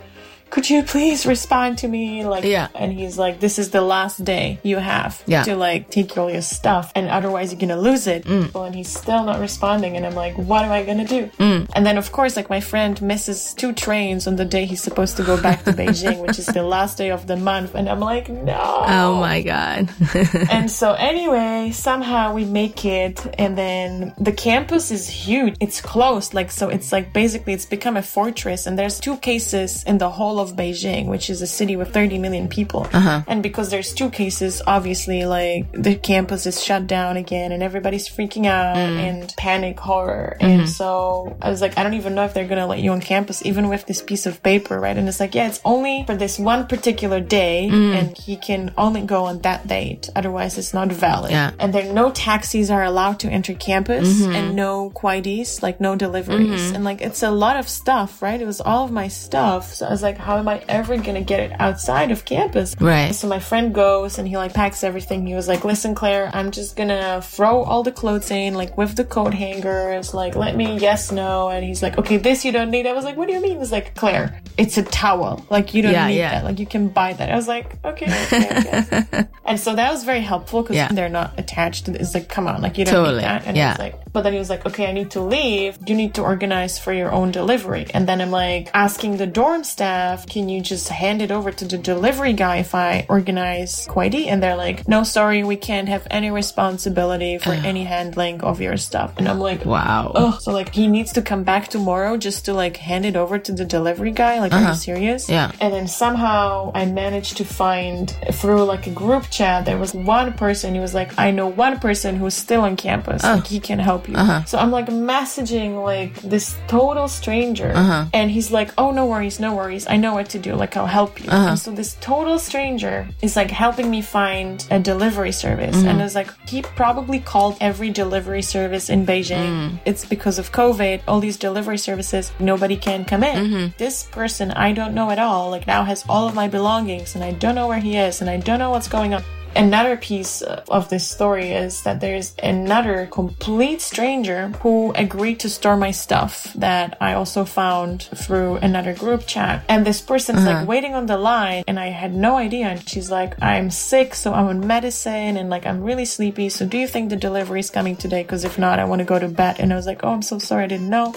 [0.52, 2.24] could you please respond to me?
[2.26, 2.68] Like, Yeah.
[2.76, 5.44] And he's like, this is the last day you have Yeah.
[5.44, 8.26] to like take all your stuff, and otherwise you're gonna lose it.
[8.26, 8.54] Mm.
[8.54, 11.30] Well, and he's still not responding, and I'm like, what am I gonna do?
[11.40, 11.70] Mm.
[11.74, 15.16] And then of course, like my friend misses two trains on the day he's supposed
[15.18, 18.00] to go back to Beijing, which is the last day of the month, and I'm
[18.02, 18.84] like, no.
[19.00, 19.90] Oh my god.
[20.52, 25.56] and so anyway, somehow we make it, and then the campus is huge.
[25.62, 26.68] It's closed, like so.
[26.68, 30.56] It's like basically it's become a fortress, and there's two cases in the whole of
[30.56, 32.88] Beijing, which is a city with 30 million people.
[32.92, 33.22] Uh-huh.
[33.28, 38.08] And because there's two cases, obviously, like the campus is shut down again, and everybody's
[38.08, 38.98] freaking out mm.
[38.98, 40.38] and panic horror.
[40.40, 40.68] And mm-hmm.
[40.68, 43.46] so I was like, I don't even know if they're gonna let you on campus,
[43.46, 44.98] even with this piece of paper, right?
[44.98, 47.94] And it's like, yeah, it's only for this one particular day, mm.
[47.94, 50.10] and he can only go on that date.
[50.16, 51.32] Otherwise, it's not valid.
[51.32, 51.52] Yeah.
[51.60, 54.32] And then no taxis are allowed to enter campus, mm-hmm.
[54.32, 56.76] and no kuaidis, like no deliveries, mm-hmm.
[56.76, 58.42] and like it's a lot of stuff, right?
[58.42, 59.74] It was all of my stuff.
[59.74, 62.76] So I was like, how am I ever gonna get it outside of campus?
[62.80, 63.14] Right.
[63.14, 65.26] So my friend goes and he like packs everything.
[65.28, 68.96] He was like, listen, Claire, I'm just gonna throw all the clothes in, like with
[68.96, 71.50] the coat hangers, like let me yes, no.
[71.50, 72.86] And he's like, okay, this you don't need.
[72.88, 73.60] I was like, what do you mean?
[73.60, 75.46] He's like, Claire, it's a towel.
[75.50, 76.32] Like you don't Yeah, need yeah.
[76.40, 76.44] that.
[76.46, 77.32] Like you can buy that.
[77.32, 80.88] I was like, okay, okay, and so that was very helpful because Yeah.
[80.90, 82.14] they're not attached to this.
[82.14, 83.48] Like, come on, like you don't Totally, need that.
[83.48, 83.76] And yeah.
[83.80, 85.78] Like, but then he was like, okay, I need to leave.
[85.86, 87.88] You need to organize for your own delivery.
[87.94, 91.66] And then I'm like asking the dorm staff, can you just hand it over to
[91.66, 94.28] the delivery guy if I organize kuaidi?
[94.28, 98.78] And they're like, no, sorry, we can't have any responsibility for any handling of your
[98.78, 99.14] stuff.
[99.18, 100.12] And I'm like, wow.
[100.16, 103.40] Oh, so like he needs to come back tomorrow just to like hand it over
[103.40, 104.40] to the delivery guy?
[104.40, 104.76] Like, are you uh-huh.
[104.76, 105.30] serious?
[105.30, 105.52] Yeah.
[105.60, 110.34] And then somehow I managed to find through like a group chat, there was one
[110.34, 113.24] person who was like, I know one person who's still on campus.
[113.24, 114.16] Like he can help you.
[114.16, 114.44] Uh-huh.
[114.46, 117.72] So I'm like messaging like this total stranger.
[117.74, 118.06] Uh-huh.
[118.14, 119.88] And he's like, Oh, no worries, no worries.
[119.88, 120.56] I know what to do.
[120.56, 121.30] Like I'll help you.
[121.30, 121.50] Uh-huh.
[121.50, 125.76] And so this total stranger is like helping me find a delivery service.
[125.76, 126.00] And mm-hmm.
[126.00, 129.48] it was like he probably called every delivery service in Beijing.
[129.48, 129.80] Mm.
[129.86, 133.46] It's because of COVID, all these delivery services, nobody can come in.
[133.46, 133.78] Mm-hmm.
[133.78, 137.24] This person I don't know at all, like now has all of my belongings and
[137.24, 139.24] I don't know where he is and I don't know what's going on.
[139.56, 145.76] Another piece of this story is that there's another complete stranger who agreed to store
[145.76, 149.64] my stuff that I also found through another group chat.
[149.68, 150.68] And this person's like mm-hmm.
[150.68, 152.68] waiting on the line, and I had no idea.
[152.68, 156.50] And she's like, I'm sick, so I'm on medicine, and like I'm really sleepy.
[156.50, 158.24] So do you think the delivery is coming today?
[158.24, 159.58] Because if not, I want to go to bed.
[159.60, 161.14] And I was like, Oh, I'm so sorry, I didn't know.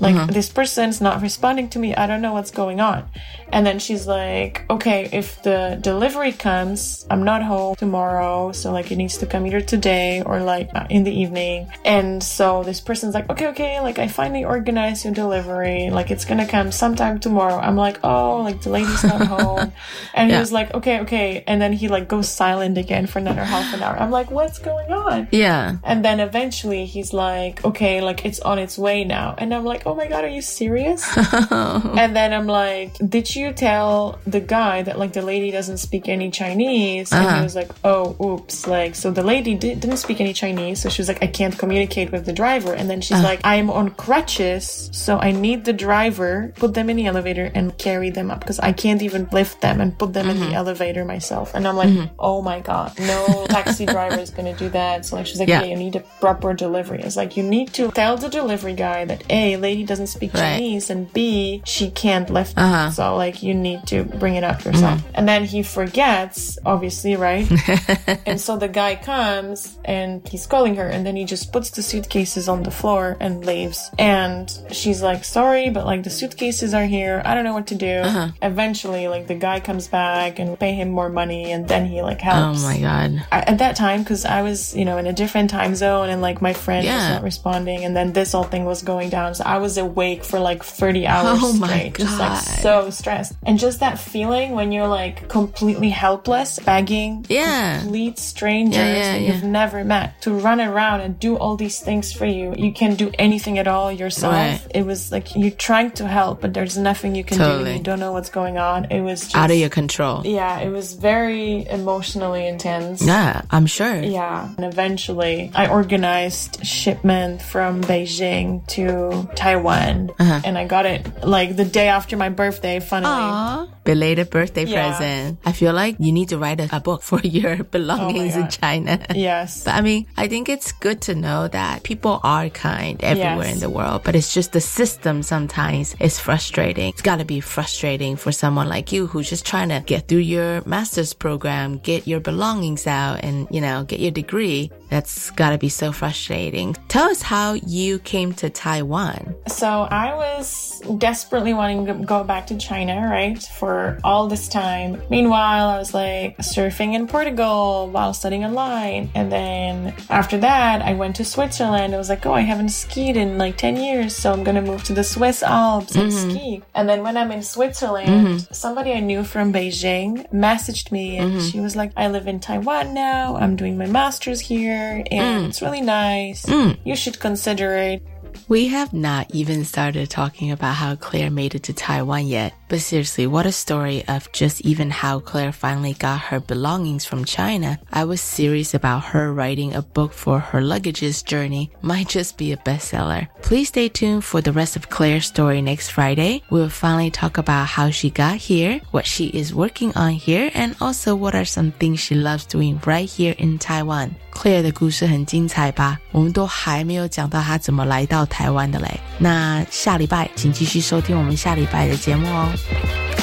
[0.00, 0.32] Like mm-hmm.
[0.32, 1.94] this person's not responding to me.
[1.94, 3.08] I don't know what's going on.
[3.52, 8.52] And then she's like, okay, if the delivery comes, I'm not home tomorrow.
[8.52, 11.70] So like it needs to come either today or like uh, in the evening.
[11.84, 15.90] And so this person's like, okay, okay, like I finally organized your delivery.
[15.90, 17.56] Like it's going to come sometime tomorrow.
[17.56, 19.72] I'm like, oh, like the lady's not home.
[20.14, 21.44] And he was like, okay, okay.
[21.46, 23.96] And then he like goes silent again for another half an hour.
[23.96, 25.28] I'm like, what's going on?
[25.30, 25.76] Yeah.
[25.82, 29.34] And then eventually he's like, okay, like it's on its way now.
[29.38, 31.04] And I'm like, oh my God, are you serious?
[31.50, 36.08] and then I'm like, did you tell the guy that like the lady doesn't speak
[36.08, 37.12] any Chinese?
[37.12, 38.66] And he was like, oh, oops.
[38.66, 40.80] Like, so the lady di- didn't speak any Chinese.
[40.80, 42.74] So she was like, I can't communicate with the driver.
[42.74, 43.22] And then she's ah.
[43.22, 44.90] like, I'm on crutches.
[44.92, 48.58] So I need the driver, put them in the elevator and carry them up because
[48.60, 50.54] I can't even lift them and put them in the mm-hmm.
[50.54, 51.54] elevator myself.
[51.54, 52.14] And I'm like, mm-hmm.
[52.18, 55.06] oh my God, no taxi driver is going to do that.
[55.06, 55.62] So like, she's like, Yeah.
[55.62, 57.00] yeah, you need a proper delivery.
[57.02, 60.58] It's like, you need to tell the delivery guy that A, lady doesn't speak Right.
[60.58, 62.90] Chinese and B, she can't lift Uh-huh.
[62.90, 65.00] So like, you need to bring it up yourself.
[65.00, 65.12] Mm-hmm.
[65.14, 67.46] And then he forgets, obviously, right?
[68.26, 71.82] and so the guy comes and he's calling her and then he just puts the
[71.82, 73.90] suitcases on the floor and leaves.
[73.98, 77.22] And she's like, sorry, but like the suitcases are here.
[77.24, 77.96] I don't know what to do.
[77.96, 78.28] Uh-huh.
[78.42, 82.20] Eventually, like the guy comes back and pay him more money and then he like
[82.20, 82.62] helps.
[82.62, 83.26] Oh my god.
[83.32, 86.20] I, at that time, because I was, you know, in a different time zone and
[86.22, 89.34] like my friend was not responding and then this whole thing was going down.
[89.34, 93.32] So I was awake for like 30 hours Oh my straight, just like so stressed.
[93.42, 97.43] And just that feeling when you're like completely helpless, begging Yeah.
[97.80, 101.80] Complete strangers Yeah, yeah, that you've never met to run around and do all these
[101.80, 102.54] things for you.
[102.56, 104.32] You can't do anything at all yourself.
[104.34, 104.60] Right.
[104.74, 107.44] It was like you're trying to help, but there's nothing you can do.
[107.44, 107.70] Totally.
[107.70, 108.86] and You don't know what's going on.
[108.90, 110.22] It was just Out of your control.
[110.26, 113.02] yeah, it was very emotionally intense.
[113.02, 114.02] Yeah, I'm sure.
[114.02, 114.48] Yeah.
[114.56, 120.10] And eventually I organized shipment from Beijing to Taiwan.
[120.18, 120.40] Uh-huh.
[120.44, 123.12] And I got it like the day after my birthday, funnily.
[123.14, 123.66] Aw.
[123.84, 124.88] Belated birthday Yeah.
[124.96, 125.38] present.
[125.44, 128.98] I feel like you need to write a, a book for your belongings in China.
[129.14, 129.64] Yes.
[129.64, 133.54] But I mean, I think it's good to know that people are kind everywhere Yes.
[133.54, 136.88] in the world, but it's just the system sometimes is frustrating.
[136.90, 140.62] It's gotta be frustrating for someone like you who's just trying to get through your
[140.66, 144.70] master's program, get your belongings out and, you know, get your degree.
[144.90, 146.76] That's gotta be so frustrating.
[146.88, 149.34] Tell us how you came to Taiwan.
[149.48, 153.42] So I was desperately wanting to go back to China, right?
[153.58, 155.02] For all this time.
[155.10, 159.10] Meanwhile, I was like surfing in Portugal while studying online.
[159.14, 161.94] And then after that, I went to Switzerland.
[161.94, 164.14] I was like, oh, I haven't skied in like 10 years.
[164.14, 166.30] So I'm going to move to the Swiss Alps and Mhm.
[166.30, 166.62] ski.
[166.74, 168.54] And then when I'm in Switzerland, Mhm.
[168.54, 171.50] somebody I knew from Beijing messaged me and Mhm.
[171.50, 173.36] she was like, I live in Taiwan now.
[173.36, 175.48] I'm doing my master's here and Mm.
[175.48, 176.44] it's really nice.
[176.44, 176.76] Mm.
[176.84, 178.02] You should consider it.
[178.48, 182.54] We have not even started talking about how Claire made it to Taiwan yet.
[182.68, 187.24] But seriously, what a story of just even how Claire finally got her belongings from
[187.24, 187.78] China.
[187.92, 191.70] I was serious about her writing a book for her luggages journey.
[191.82, 193.28] Might just be a bestseller.
[193.42, 196.42] Please stay tuned for the rest of Claire's story next Friday.
[196.50, 200.74] We'll finally talk about how she got here, what she is working on here, and
[200.80, 204.16] also what are some things she loves doing right here in Taiwan.
[204.34, 205.98] Clear 的故事很精彩吧？
[206.10, 209.00] 我们都还没有讲到她怎么来到台湾的嘞。
[209.18, 213.13] 那下礼拜请继续收听我们下礼拜的节目哦。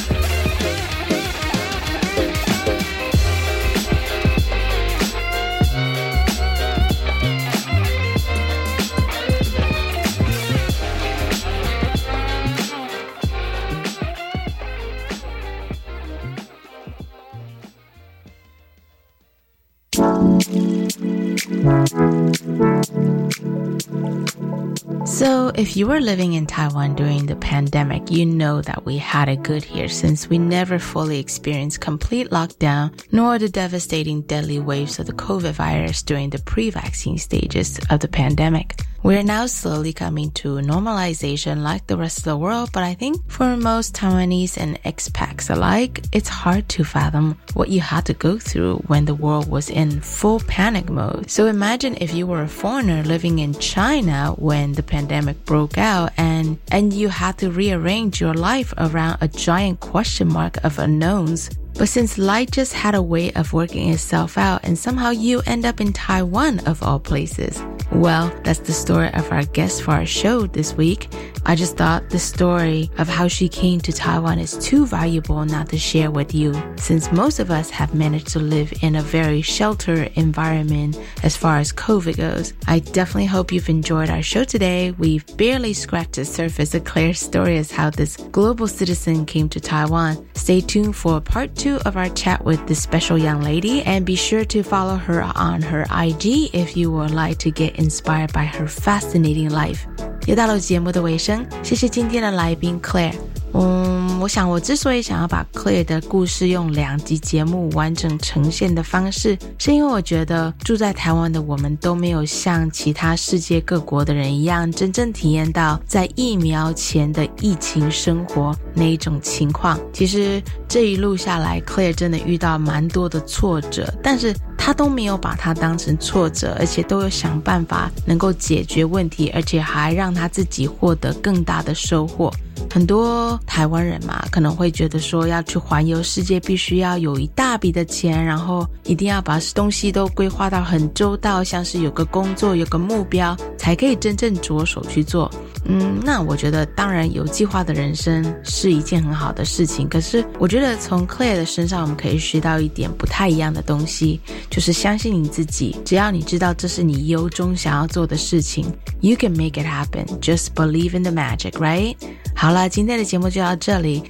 [25.62, 29.36] If you were living in Taiwan during the pandemic, you know that we had a
[29.36, 35.06] good here since we never fully experienced complete lockdown nor the devastating deadly waves of
[35.06, 38.82] the COVID virus during the pre-vaccine stages of the pandemic.
[39.04, 43.18] We're now slowly coming to normalization like the rest of the world, but I think
[43.32, 48.38] for most Taiwanese and expats alike, it's hard to fathom what you had to go
[48.38, 51.32] through when the world was in full panic mode.
[51.32, 56.12] So imagine if you were a foreigner living in China when the pandemic broke out
[56.18, 61.50] and, and you had to rearrange your life around a giant question mark of unknowns.
[61.76, 65.66] But since life just had a way of working itself out and somehow you end
[65.66, 67.64] up in Taiwan of all places.
[67.92, 71.08] Well, that's the story of our guest for our show this week.
[71.46, 75.70] I just thought the story of how she came to Taiwan is too valuable not
[75.70, 79.42] to share with you, since most of us have managed to live in a very
[79.42, 82.54] sheltered environment as far as COVID goes.
[82.68, 84.92] I definitely hope you've enjoyed our show today.
[84.92, 89.60] We've barely scratched the surface of Claire's story as how this global citizen came to
[89.60, 90.28] Taiwan.
[90.36, 94.16] Stay tuned for part two of our chat with this special young lady and be
[94.16, 98.46] sure to follow her on her IG if you would like to get inspired by
[98.46, 99.88] her fascinating life.
[100.28, 103.16] 又到了节目的尾声，谢谢今天的来宾 Claire。
[103.54, 119.78] 嗯，我想我之所以想要把 Claire 的故事用两集节目完整呈现的方式，是因为我觉得住在台湾的我们都没有像其他世界各国的人一样，真正体验到在疫苗前的疫情生活那一种情况。
[119.92, 124.34] 其实这一路下来，Claire 真的遇到蛮多的挫折，但是
[124.64, 132.32] 他都没有把它当成挫折，而且都有想办法能够解决问题，而且还让他自己获得更大的收获。
[132.70, 145.30] 很多台湾人嘛，可能会觉得说要去环游世界，必须要有一大笔的钱，然后一定要把东西都规划到很周到，像是有个工作、有个目标，才可以真正着手去做。
[145.66, 149.88] 嗯，那我觉得当然有计划的人生是一件很好的事情。
[149.88, 155.76] 可是我觉得从 Claire 的身上，我们可以学到一点不太一样的东西，就是相信你自己。
[155.86, 158.66] 只要你知道这是你由衷想要做的事情
[159.02, 160.06] ，You can make it happen.
[160.20, 161.96] Just believe in the magic, right?
[162.34, 164.05] 好了，今天的节目就到这里。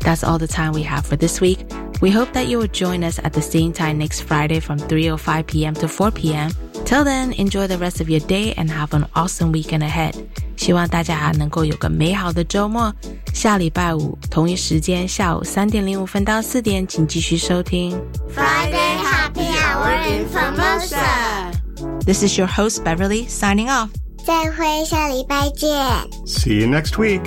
[0.00, 1.58] That's all the time we have for this week.
[2.00, 5.44] We hope that you will join us at the same time next Friday from 3:05
[5.44, 5.74] p.m.
[5.74, 6.50] to 4 p.m.
[6.86, 10.14] Till then, enjoy the rest of your day and have an awesome weekend ahead.
[10.56, 12.92] 希望大家还能够有个美好的周末。
[13.34, 18.00] 下礼拜五同一时间下午三点零五分到四点，请继续收听
[18.34, 21.52] Friday Happy Hour in Formosa.
[22.04, 23.90] This is your host Beverly signing off.
[24.24, 25.70] 再会，下礼拜见。
[26.26, 27.22] See you next week.